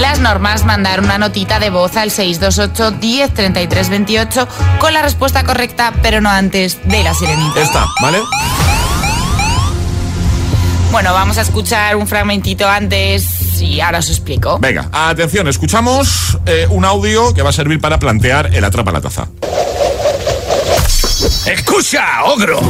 Las 0.00 0.18
normas, 0.20 0.64
mandar 0.64 1.00
una 1.00 1.16
notita 1.16 1.58
de 1.58 1.70
voz 1.70 1.96
al 1.96 2.10
628 2.10 2.98
10 2.98 3.34
33 3.34 3.88
28 3.88 4.48
con 4.78 4.92
la 4.92 5.02
respuesta 5.02 5.44
correcta, 5.44 5.92
pero 6.02 6.20
no 6.20 6.28
antes 6.28 6.78
de 6.84 7.02
la 7.02 7.14
sirenita. 7.14 7.62
Esta, 7.62 7.86
¿vale? 8.02 8.18
Bueno, 10.90 11.12
vamos 11.12 11.38
a 11.38 11.42
escuchar 11.42 11.96
un 11.96 12.06
fragmentito 12.06 12.68
antes 12.68 13.60
y 13.60 13.80
ahora 13.80 13.98
os 13.98 14.10
explico. 14.10 14.58
Venga, 14.58 14.88
atención, 14.92 15.48
escuchamos 15.48 16.38
eh, 16.46 16.66
un 16.70 16.84
audio 16.84 17.32
que 17.34 17.42
va 17.42 17.50
a 17.50 17.52
servir 17.52 17.80
para 17.80 17.98
plantear 17.98 18.54
el 18.54 18.64
Atrapa 18.64 18.92
la 18.92 19.00
Taza. 19.00 19.28
¡Escucha, 21.46 22.24
ogro! 22.24 22.60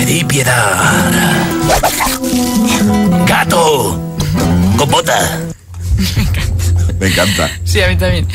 Pedí 0.00 0.24
piedad. 0.24 1.12
Gato. 3.26 4.00
Con 4.78 4.90
bota. 4.90 5.40
Me 6.98 7.08
encanta. 7.08 7.50
Sí, 7.64 7.82
a 7.82 7.88
mí 7.88 7.96
también. 7.96 8.26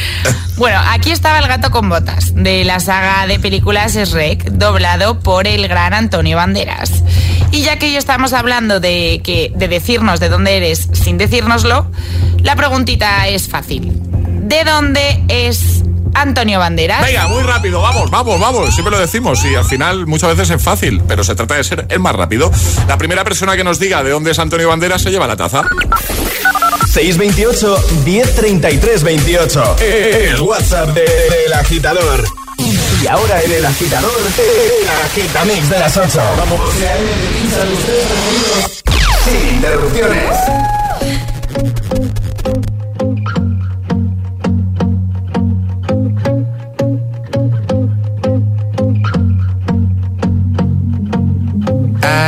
Bueno, 0.58 0.80
aquí 0.90 1.10
estaba 1.10 1.40
el 1.40 1.48
gato 1.48 1.72
con 1.72 1.90
botas, 1.90 2.36
de 2.36 2.64
la 2.66 2.80
saga 2.80 3.26
de 3.26 3.40
películas 3.40 3.96
Shrek, 3.96 4.44
doblado 4.52 5.22
por 5.22 5.48
el 5.48 5.68
gran 5.68 5.96
Antonio 5.96 6.38
Banderas. 6.38 7.04
Y 7.50 7.64
ya 7.64 7.80
que 7.80 7.88
hoy 7.88 7.96
estamos 7.96 8.34
hablando 8.34 8.80
de, 8.80 9.22
que, 9.24 9.52
de 9.56 9.68
decirnos 9.68 10.20
de 10.20 10.30
dónde 10.30 10.58
eres 10.58 10.88
sin 10.94 11.18
decírnoslo, 11.18 11.90
la 12.44 12.56
preguntita 12.56 13.28
es 13.28 13.50
fácil. 13.50 13.92
¿De 14.44 14.64
dónde 14.66 15.24
es 15.30 15.82
Antonio 16.16 16.60
Banderas? 16.60 17.02
Venga, 17.06 17.28
muy 17.28 17.44
rápido, 17.44 17.82
vamos, 17.82 18.10
vamos, 18.10 18.40
vamos. 18.40 18.74
Siempre 18.74 18.92
lo 18.92 19.00
decimos 19.00 19.44
y 19.46 19.54
al 19.56 19.66
final 19.66 20.08
muchas 20.08 20.36
veces 20.36 20.56
es 20.58 20.64
fácil, 20.64 21.02
pero 21.08 21.24
se 21.24 21.36
trata 21.36 21.56
de 21.56 21.64
ser 21.64 21.86
el 21.90 22.00
más 22.00 22.16
rápido. 22.16 22.52
La 22.88 22.98
primera 22.98 23.24
persona 23.24 23.56
que 23.56 23.64
nos 23.64 23.80
diga 23.80 24.04
de 24.04 24.10
dónde 24.12 24.32
es 24.32 24.40
Antonio 24.40 24.70
Banderas 24.70 25.02
se 25.02 25.12
lleva 25.12 25.28
la 25.28 25.36
taza. 25.36 25.64
628 26.94 27.78
1033 28.06 29.04
28. 29.04 29.76
El 29.80 30.42
WhatsApp 30.42 30.90
de- 30.90 31.02
del 31.04 31.54
agitador. 31.54 32.24
Y 33.04 33.08
ahora 33.08 33.42
en 33.44 33.52
el 33.52 33.66
agitador, 33.66 34.12
el 34.38 34.90
agitamix 35.06 35.70
de 35.70 35.80
las 35.80 35.98
8. 35.98 36.22
Vamos. 36.38 36.60
Sin 39.26 39.56
interrupciones. 39.56 40.36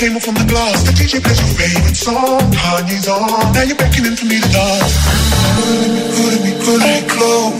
came 0.00 0.16
up 0.16 0.22
from 0.22 0.34
the 0.34 0.48
glass. 0.48 0.82
The 0.88 0.92
DJ 0.92 1.20
plays 1.22 1.36
your 1.44 1.52
favorite 1.60 1.94
song. 1.94 2.40
Kanye's 2.56 3.06
on. 3.06 3.52
Now 3.52 3.62
you're 3.68 3.76
beckoning 3.76 4.16
for 4.16 4.24
me 4.24 4.40
to 4.40 4.48
dance. 4.48 4.96
Hoodie 5.60 5.92
me, 5.92 6.00
hoodie 6.16 6.40
me, 6.40 6.52
hoodie 6.64 6.88
me 6.88 7.08
close. 7.12 7.59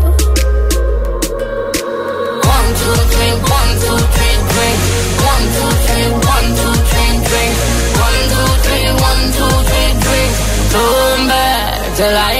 Till 12.01 12.17
I 12.17 12.30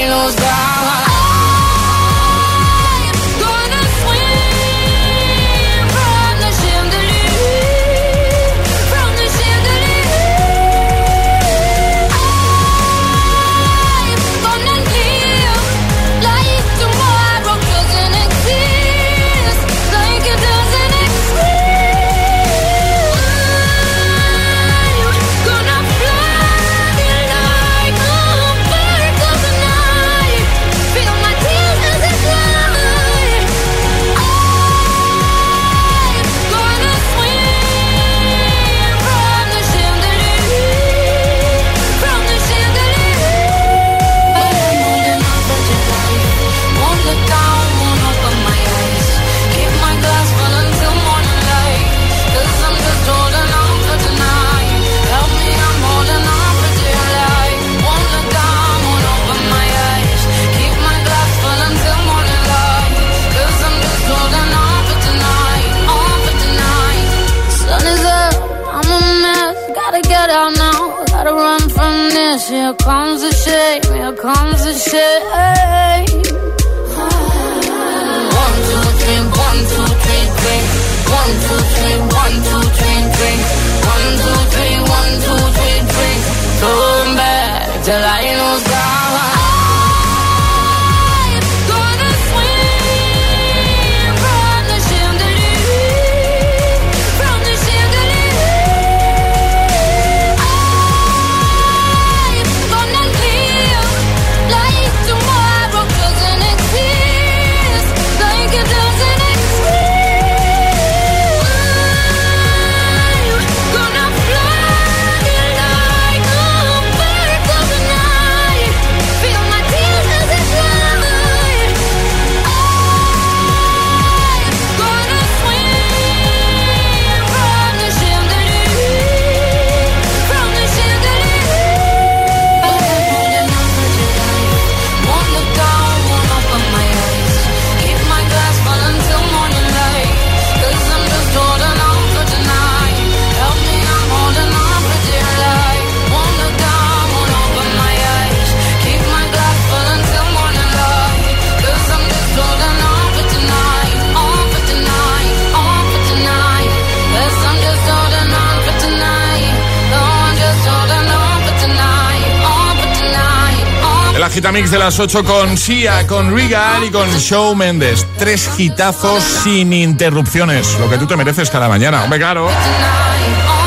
Agitamix 164.52 164.72
de 164.72 164.80
las 164.80 165.00
8 165.00 165.24
con 165.24 165.58
Sia, 165.58 166.06
con 166.08 166.36
Regan 166.36 166.84
y 166.84 166.90
con 166.90 167.10
Show 167.20 167.56
Mendes. 167.56 168.06
Tres 168.18 168.50
hitazos 168.58 169.24
sin 169.24 169.72
interrupciones. 169.72 170.78
Lo 170.78 170.90
que 170.90 170.98
tú 170.98 171.08
te 171.08 171.16
mereces 171.16 171.50
cada 171.50 171.70
mañana. 171.70 172.04
Hombre, 172.04 172.20
claro. 172.20 172.50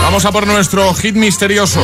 Vamos 0.02 0.26
a 0.26 0.30
por 0.30 0.46
nuestro 0.46 0.92
hit 0.92 1.16
misterioso. 1.16 1.82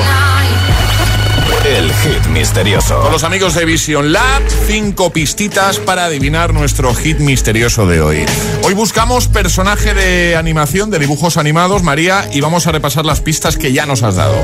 El 1.70 1.92
hit 1.92 2.26
misterioso. 2.26 3.00
Con 3.00 3.12
los 3.12 3.22
amigos 3.22 3.54
de 3.54 3.64
Vision 3.64 4.12
Lab, 4.12 4.42
cinco 4.66 5.10
pistitas 5.10 5.78
para 5.78 6.06
adivinar 6.06 6.52
nuestro 6.52 6.92
hit 6.96 7.18
misterioso 7.18 7.86
de 7.86 8.00
hoy. 8.00 8.26
Hoy 8.64 8.74
buscamos 8.74 9.28
personaje 9.28 9.94
de 9.94 10.34
animación, 10.34 10.90
de 10.90 10.98
dibujos 10.98 11.36
animados, 11.36 11.84
María, 11.84 12.28
y 12.32 12.40
vamos 12.40 12.66
a 12.66 12.72
repasar 12.72 13.06
las 13.06 13.20
pistas 13.20 13.56
que 13.56 13.72
ya 13.72 13.86
nos 13.86 14.02
has 14.02 14.16
dado. 14.16 14.34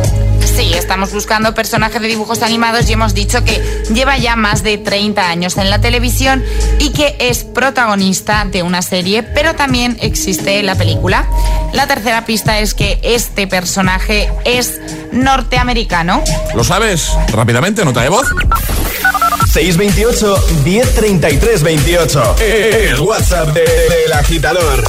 Sí, 0.57 0.73
estamos 0.75 1.13
buscando 1.13 1.53
personajes 1.53 2.01
de 2.01 2.07
dibujos 2.07 2.43
animados 2.43 2.89
y 2.89 2.93
hemos 2.93 3.13
dicho 3.13 3.43
que 3.43 3.61
lleva 3.93 4.17
ya 4.17 4.37
más 4.37 4.63
de 4.63 4.79
30 4.79 5.29
años 5.29 5.59
en 5.59 5.69
la 5.69 5.81
televisión 5.81 6.45
y 6.79 6.91
que 6.91 7.17
es 7.19 7.43
protagonista 7.43 8.45
de 8.45 8.63
una 8.63 8.83
serie, 8.83 9.25
pero 9.25 9.57
también 9.57 9.99
existe 10.01 10.63
la 10.63 10.77
película. 10.77 11.29
La 11.73 11.89
tercera 11.89 12.25
pista 12.25 12.61
es 12.61 12.73
que 12.73 13.01
este 13.03 13.49
personaje 13.49 14.31
es 14.45 14.81
norteamericano. 15.13 16.23
¿Lo 16.55 16.65
sabes? 16.65 17.13
Rápidamente, 17.33 17.85
nota 17.85 18.03
de 18.03 18.09
voz. 18.09 18.27
628 19.53 20.37
1033 20.65 21.63
28. 21.63 22.37
El 22.41 23.01
WhatsApp 23.01 23.49
de- 23.55 23.61
del 23.63 24.13
agitador. 24.13 24.85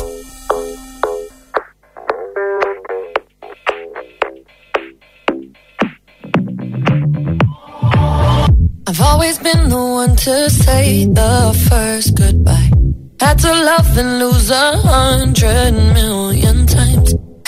I've 8.90 9.02
always 9.02 9.38
been 9.40 9.70
the 9.70 9.76
one 9.78 10.16
to 10.16 10.50
say 10.50 11.06
the 11.06 11.68
first 11.70 12.16
goodbye. 12.16 12.72
Had 13.20 13.40
to 13.40 13.48
love 13.52 13.98
and 13.98 14.20
lose 14.20 14.50
a 14.50 14.78
hundred 14.78 15.74
million 15.94 16.66
times. 16.68 17.14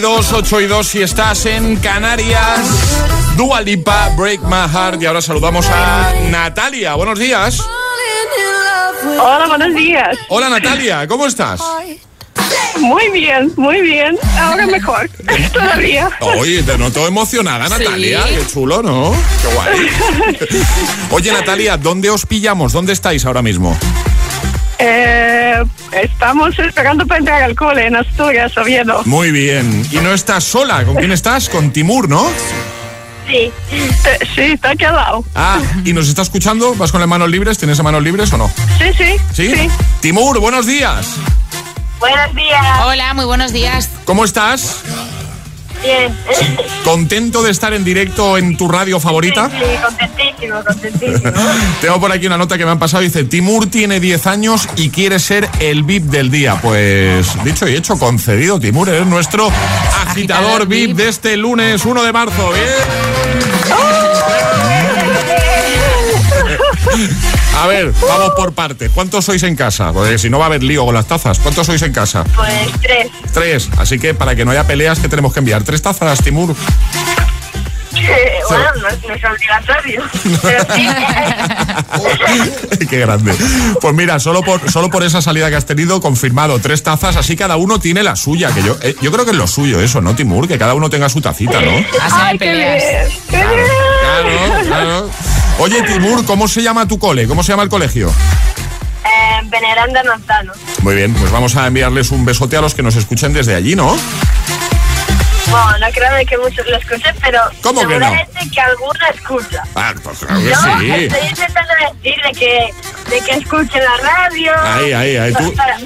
22, 0.00 0.32
8 0.32 0.60
y 0.62 0.66
2 0.66 0.86
si 0.86 1.02
estás 1.02 1.44
en 1.44 1.76
Canarias. 1.76 2.60
Dualipa, 3.36 4.08
Break 4.16 4.40
My 4.44 4.66
Heart. 4.66 5.02
Y 5.02 5.04
ahora 5.04 5.20
saludamos 5.20 5.66
a 5.68 6.14
Natalia. 6.30 6.94
Buenos 6.94 7.18
días. 7.18 7.60
Hola, 9.20 9.46
buenos 9.46 9.74
días. 9.74 10.16
Hola 10.30 10.48
Natalia, 10.48 11.06
¿cómo 11.06 11.26
estás? 11.26 11.60
Muy 12.78 13.10
bien, 13.10 13.52
muy 13.56 13.82
bien. 13.82 14.18
Ahora 14.38 14.66
mejor. 14.66 15.10
Todavía. 15.52 16.08
Oye, 16.20 16.62
te 16.62 16.78
noto 16.78 17.06
emocionada, 17.06 17.68
Natalia. 17.68 18.24
Qué 18.24 18.46
chulo, 18.46 18.82
¿no? 18.82 19.14
Qué 19.42 19.54
guay. 19.54 19.90
Oye, 21.10 21.30
Natalia, 21.30 21.76
¿dónde 21.76 22.08
os 22.08 22.24
pillamos? 22.24 22.72
¿Dónde 22.72 22.94
estáis 22.94 23.26
ahora 23.26 23.42
mismo? 23.42 23.76
Eh 24.78 25.39
estamos 25.92 26.58
esperando 26.58 27.06
para 27.06 27.18
entrar 27.18 27.42
al 27.42 27.54
cole 27.54 27.86
en 27.86 27.96
Asturias, 27.96 28.56
Oviedo. 28.56 29.02
Muy 29.04 29.30
bien. 29.30 29.86
Y 29.90 29.96
no 29.96 30.12
estás 30.12 30.44
sola. 30.44 30.84
¿Con 30.84 30.96
quién 30.96 31.12
estás? 31.12 31.48
Con 31.48 31.72
Timur, 31.72 32.08
¿no? 32.08 32.28
Sí. 33.28 33.52
Sí, 34.34 34.42
está 34.42 34.70
aquí 34.70 34.84
al 34.84 34.96
lado. 34.96 35.24
Ah, 35.34 35.60
¿y 35.84 35.92
nos 35.92 36.08
está 36.08 36.22
escuchando? 36.22 36.74
¿Vas 36.74 36.90
con 36.90 37.00
las 37.00 37.08
manos 37.08 37.28
libres? 37.28 37.58
¿Tienes 37.58 37.78
las 37.78 37.84
manos 37.84 38.02
libres 38.02 38.32
o 38.32 38.38
no? 38.38 38.50
Sí, 38.78 38.92
sí. 38.96 39.16
¿Sí? 39.32 39.70
Timur, 40.00 40.40
buenos 40.40 40.66
días. 40.66 41.14
Buenos 42.00 42.34
días. 42.34 42.66
Hola, 42.84 43.14
muy 43.14 43.26
buenos 43.26 43.52
días. 43.52 43.90
¿Cómo 44.04 44.24
estás? 44.24 44.82
Bien. 45.82 46.16
¿Contento 46.84 47.42
de 47.42 47.50
estar 47.50 47.72
en 47.74 47.84
directo 47.84 48.36
en 48.36 48.56
tu 48.56 48.68
radio 48.68 49.00
favorita? 49.00 49.50
Sí, 49.50 49.56
contentísimo, 49.82 50.64
contentísimo. 50.64 51.32
Tengo 51.80 52.00
por 52.00 52.12
aquí 52.12 52.26
una 52.26 52.36
nota 52.38 52.58
que 52.58 52.64
me 52.64 52.70
han 52.70 52.78
pasado. 52.78 53.02
Dice, 53.02 53.24
Timur 53.24 53.70
tiene 53.70 54.00
10 54.00 54.26
años 54.26 54.68
y 54.76 54.90
quiere 54.90 55.18
ser 55.18 55.48
el 55.60 55.82
VIP 55.82 56.04
del 56.04 56.30
día. 56.30 56.60
Pues 56.60 57.26
dicho 57.44 57.68
y 57.68 57.76
hecho, 57.76 57.98
concedido. 57.98 58.60
Timur 58.60 58.88
es 58.88 59.06
nuestro 59.06 59.50
agitador 60.06 60.66
VIP 60.66 60.96
de 60.96 61.08
este 61.08 61.36
lunes 61.36 61.84
1 61.84 62.02
de 62.02 62.12
marzo. 62.12 62.52
Bien. 62.52 62.66
A 67.58 67.66
ver, 67.66 67.92
vamos 68.06 68.32
por 68.36 68.52
partes. 68.52 68.90
¿Cuántos 68.94 69.24
sois 69.24 69.42
en 69.42 69.56
casa? 69.56 69.92
Porque 69.92 70.18
si 70.18 70.30
no 70.30 70.38
va 70.38 70.46
a 70.46 70.48
haber 70.48 70.62
lío 70.62 70.84
con 70.84 70.94
las 70.94 71.06
tazas. 71.06 71.38
¿Cuántos 71.38 71.66
sois 71.66 71.82
en 71.82 71.92
casa? 71.92 72.24
Pues 72.34 72.68
tres. 72.80 73.08
Tres. 73.32 73.68
Así 73.76 73.98
que 73.98 74.14
para 74.14 74.34
que 74.34 74.44
no 74.44 74.50
haya 74.50 74.66
peleas, 74.66 74.98
que 74.98 75.08
tenemos 75.08 75.32
que 75.32 75.40
enviar? 75.40 75.62
¿Tres 75.62 75.82
tazas, 75.82 76.22
Timur? 76.22 76.54
bueno, 78.48 78.64
no, 78.76 78.88
no 79.08 79.14
es 79.14 79.24
obligatorio. 79.24 80.02
Pero 80.42 80.66
sí. 80.74 80.88
Qué 82.88 82.98
grande. 82.98 83.34
Pues 83.80 83.94
mira, 83.94 84.18
solo 84.20 84.42
por, 84.42 84.70
solo 84.70 84.90
por 84.90 85.02
esa 85.02 85.22
salida 85.22 85.50
que 85.50 85.56
has 85.56 85.66
tenido, 85.66 86.00
confirmado 86.00 86.58
tres 86.60 86.82
tazas, 86.82 87.16
así 87.16 87.36
cada 87.36 87.56
uno 87.56 87.80
tiene 87.80 88.02
la 88.02 88.16
suya. 88.16 88.52
Que 88.52 88.62
yo, 88.62 88.76
eh, 88.82 88.94
yo 89.00 89.12
creo 89.12 89.24
que 89.24 89.30
es 89.32 89.36
lo 89.36 89.46
suyo 89.46 89.80
eso, 89.80 90.00
¿no, 90.00 90.14
Timur? 90.14 90.48
Que 90.48 90.58
cada 90.58 90.74
uno 90.74 90.90
tenga 90.90 91.08
su 91.08 91.20
tacita, 91.20 91.60
¿no? 91.60 91.70
Ay, 92.12 92.38
qué 92.38 92.52
bien. 92.52 92.78
Qué 93.28 93.36
bien. 93.36 93.66
Claro, 94.00 94.28
claro. 94.66 95.10
Oye, 95.60 95.82
Timur, 95.82 96.24
¿cómo 96.24 96.48
se 96.48 96.62
llama 96.62 96.88
tu 96.88 96.98
cole? 96.98 97.26
¿Cómo 97.28 97.42
se 97.42 97.52
llama 97.52 97.62
el 97.64 97.68
colegio? 97.68 98.08
Eh, 99.04 99.40
Veneranda 99.44 100.02
Nantano. 100.02 100.52
Muy 100.82 100.94
bien, 100.94 101.12
pues 101.14 101.30
vamos 101.30 101.54
a 101.56 101.66
enviarles 101.66 102.10
un 102.10 102.24
besote 102.24 102.56
a 102.56 102.60
los 102.62 102.74
que 102.74 102.82
nos 102.82 102.96
escuchen 102.96 103.32
desde 103.34 103.54
allí, 103.54 103.76
¿no? 103.76 103.96
Bueno, 105.50 105.78
no 105.80 105.86
creo 105.92 106.26
que 106.26 106.38
muchos 106.38 106.66
lo 106.66 106.76
escuchen, 106.76 107.14
pero 107.20 107.40
¿Cómo 107.62 107.86
que 107.86 107.98
no? 107.98 108.10
que 108.52 108.60
alguno 108.60 108.98
escucha. 109.14 109.62
Ah, 109.74 109.92
pues 110.02 110.18
claro 110.20 110.40
que 110.40 110.48
Yo 110.48 110.54
sí. 110.56 110.90
estoy 111.04 111.28
intentando 111.28 111.72
decir 112.02 112.14
de 112.24 112.32
que, 112.32 112.74
de 113.10 113.20
que 113.20 113.32
escuchen 113.32 113.82
la 113.82 113.96
radio. 114.08 114.52
Ahí, 114.62 114.92
ahí, 114.92 115.16
ahí, 115.16 115.32
tú- 115.34 115.54
Para, 115.54 115.76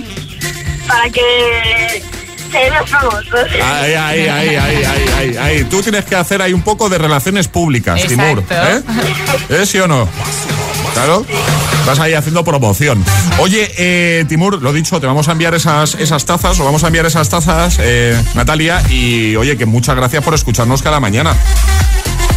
para 0.87 1.11
que 1.11 2.03
famosos. 2.87 3.49
Ahí, 3.63 3.95
ahí, 3.95 4.21
ahí, 4.29 4.57
ahí, 4.57 4.57
ahí, 4.57 5.09
ahí, 5.17 5.37
ahí. 5.37 5.65
Tú 5.65 5.83
tienes 5.83 6.05
que 6.05 6.17
hacer 6.17 6.43
ahí 6.43 6.53
un 6.53 6.63
poco 6.63 6.89
de 6.89 6.99
relaciones 6.99 7.49
públicas, 7.49 8.01
Timur. 8.07 8.43
¿eh? 8.51 8.83
¿Eh, 9.49 9.67
sí 9.67 9.79
o 9.79 9.89
no? 9.89 10.09
Claro. 10.95 11.25
Vas 11.87 11.99
ahí 11.99 12.15
haciendo 12.15 12.45
promoción. 12.45 13.05
Oye, 13.39 13.71
eh, 13.77 14.25
Timur, 14.29 14.63
lo 14.63 14.73
dicho, 14.73 15.01
te 15.01 15.07
vamos 15.07 15.29
a 15.29 15.33
enviar 15.33 15.55
esas, 15.55 15.95
esas 15.97 16.25
tazas, 16.25 16.59
o 16.61 16.65
vamos 16.65 16.83
a 16.85 16.87
enviar 16.87 17.05
esas 17.05 17.29
tazas, 17.29 17.79
eh, 17.81 18.19
Natalia, 18.35 18.83
y 18.89 19.37
oye, 19.37 19.57
que 19.57 19.67
muchas 19.67 19.95
gracias 19.97 20.25
por 20.25 20.35
escucharnos 20.35 20.83
cada 20.83 21.01
mañana. 21.01 21.37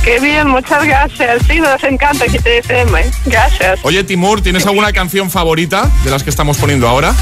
Qué 0.08 0.22
bien, 0.22 0.48
muchas 0.48 0.86
gracias. 0.86 1.42
Sí, 1.50 1.60
nos 1.60 1.84
encanta 1.84 2.26
que 2.28 2.40
te 2.40 2.60
FM. 2.60 3.12
Gracias. 3.26 3.78
Oye, 3.84 4.06
Timur, 4.06 4.40
¿tienes 4.42 4.66
alguna 4.66 4.94
canción 4.94 5.30
favorita 5.30 5.92
de 6.06 6.10
las 6.12 6.24
que 6.24 6.30
estamos 6.30 6.56
poniendo 6.58 6.88
ahora? 6.88 7.14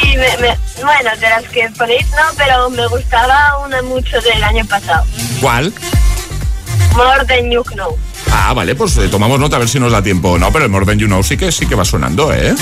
Sí, 0.00 0.10
me, 0.16 0.36
me- 0.38 0.56
bueno, 0.80 1.10
de 1.18 1.28
las 1.28 1.42
que 1.50 1.68
ponéis 1.76 2.06
no, 2.10 2.22
pero 2.36 2.70
me 2.70 2.86
gustaba 2.86 3.58
una 3.66 3.82
mucho 3.82 4.20
del 4.20 4.44
año 4.44 4.64
pasado. 4.64 5.04
¿Cuál? 5.40 5.72
More 6.94 7.24
Than 7.26 7.50
You 7.50 7.64
Know. 7.64 7.98
Ah, 8.30 8.52
vale, 8.54 8.76
pues 8.76 8.96
eh, 8.98 9.08
tomamos 9.08 9.40
nota 9.40 9.56
a 9.56 9.58
ver 9.58 9.68
si 9.68 9.80
nos 9.80 9.90
da 9.90 10.00
tiempo. 10.00 10.38
No, 10.38 10.52
pero 10.52 10.64
el 10.66 10.70
More 10.70 10.86
Than 10.86 11.00
You 11.00 11.08
Know 11.08 11.24
sí 11.24 11.36
que, 11.36 11.50
sí 11.50 11.66
que 11.66 11.74
va 11.74 11.84
sonando, 11.84 12.32
¿eh? 12.32 12.54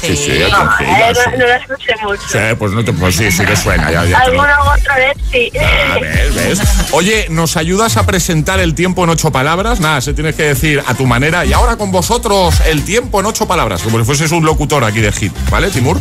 Sí, 0.00 0.16
sí, 0.16 0.32
No, 0.50 0.56
aquí, 0.62 0.84
eh, 0.84 1.12
sí. 1.14 1.30
no, 1.32 1.36
no 1.38 1.46
la 1.46 1.56
escuché 1.56 1.92
mucho. 2.02 2.22
Sí, 2.28 2.38
pues, 2.58 2.72
no 2.72 2.84
te, 2.84 2.92
pues 2.92 3.14
sí, 3.16 3.30
sí 3.30 3.44
que 3.44 3.54
suena. 3.54 3.90
Ya, 3.90 4.04
ya 4.06 4.18
lo- 4.20 4.24
Alguna 4.24 4.56
u 4.64 4.68
otra 4.80 4.96
vez 4.96 5.12
sí. 5.30 5.52
Ah, 5.60 5.98
¿ves, 6.00 6.34
ves? 6.34 6.60
Oye, 6.92 7.26
¿nos 7.28 7.56
ayudas 7.56 7.96
a 7.98 8.06
presentar 8.06 8.60
el 8.60 8.74
tiempo 8.74 9.04
en 9.04 9.10
ocho 9.10 9.30
palabras? 9.30 9.78
Nada, 9.80 10.00
se 10.00 10.14
tienes 10.14 10.34
que 10.34 10.44
decir 10.44 10.82
a 10.86 10.94
tu 10.94 11.04
manera. 11.06 11.44
Y 11.44 11.52
ahora 11.52 11.76
con 11.76 11.92
vosotros, 11.92 12.60
el 12.66 12.84
tiempo 12.84 13.20
en 13.20 13.26
ocho 13.26 13.46
palabras. 13.46 13.82
Como 13.82 13.98
si 13.98 14.04
fueses 14.04 14.32
un 14.32 14.44
locutor 14.44 14.84
aquí 14.84 15.00
de 15.00 15.12
hit. 15.12 15.32
¿Vale, 15.50 15.70
Timur? 15.70 15.98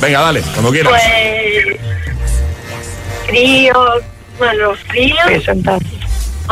Venga, 0.00 0.20
dale, 0.20 0.42
cuando 0.42 0.70
quieras. 0.70 0.92
Pues. 0.92 1.78
Frío. 3.26 3.72
Bueno, 4.38 4.74
frío. 4.88 5.14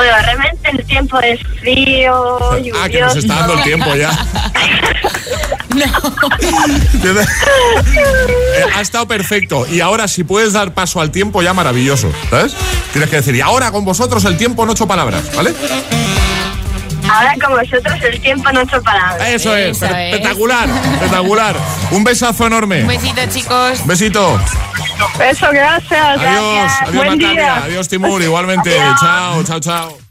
Bueno, 0.00 0.16
realmente 0.24 0.70
el 0.70 0.86
tiempo 0.86 1.20
es 1.20 1.38
frío, 1.60 2.56
lluvioso. 2.56 2.80
Ah, 2.82 2.88
que 2.88 3.00
nos 3.02 3.16
está 3.16 3.34
dando 3.34 3.52
el 3.52 3.62
tiempo 3.64 3.94
ya. 3.94 4.10
Eh, 7.02 8.64
ha 8.74 8.80
estado 8.80 9.06
perfecto. 9.06 9.66
Y 9.70 9.80
ahora, 9.80 10.08
si 10.08 10.24
puedes 10.24 10.52
dar 10.52 10.74
paso 10.74 11.00
al 11.00 11.10
tiempo, 11.10 11.42
ya 11.42 11.54
maravilloso. 11.54 12.10
¿Sabes? 12.28 12.54
Tienes 12.92 13.08
que 13.08 13.16
decir, 13.16 13.34
y 13.34 13.40
ahora 13.40 13.70
con 13.70 13.84
vosotros 13.84 14.24
el 14.24 14.36
tiempo 14.36 14.64
en 14.64 14.70
ocho 14.70 14.86
palabras, 14.86 15.24
¿vale? 15.34 15.54
Ahora 17.12 17.34
con 17.42 17.50
vosotros 17.58 17.94
el 18.02 18.20
tiempo 18.20 18.48
en 18.50 18.56
ocho 18.58 18.82
palabras. 18.82 19.28
Eso 19.28 19.56
es, 19.56 19.76
Eso 19.76 19.86
es. 19.86 19.92
espectacular, 20.14 20.68
espectacular. 20.94 21.56
Un 21.90 22.04
besazo 22.04 22.46
enorme. 22.46 22.82
Un 22.82 22.88
besito, 22.88 23.20
chicos. 23.28 23.86
Besito. 23.86 24.40
Eso, 25.20 25.48
gracias. 25.50 26.00
Adiós, 26.00 26.20
gracias. 26.22 26.82
adiós 26.82 26.94
Buen 26.94 27.18
Natalia, 27.18 27.30
día. 27.42 27.56
adiós 27.64 27.88
Timur, 27.88 28.22
igualmente. 28.22 28.78
Adiós. 28.78 29.00
Chao, 29.00 29.44
chao, 29.44 29.60
chao. 29.60 30.09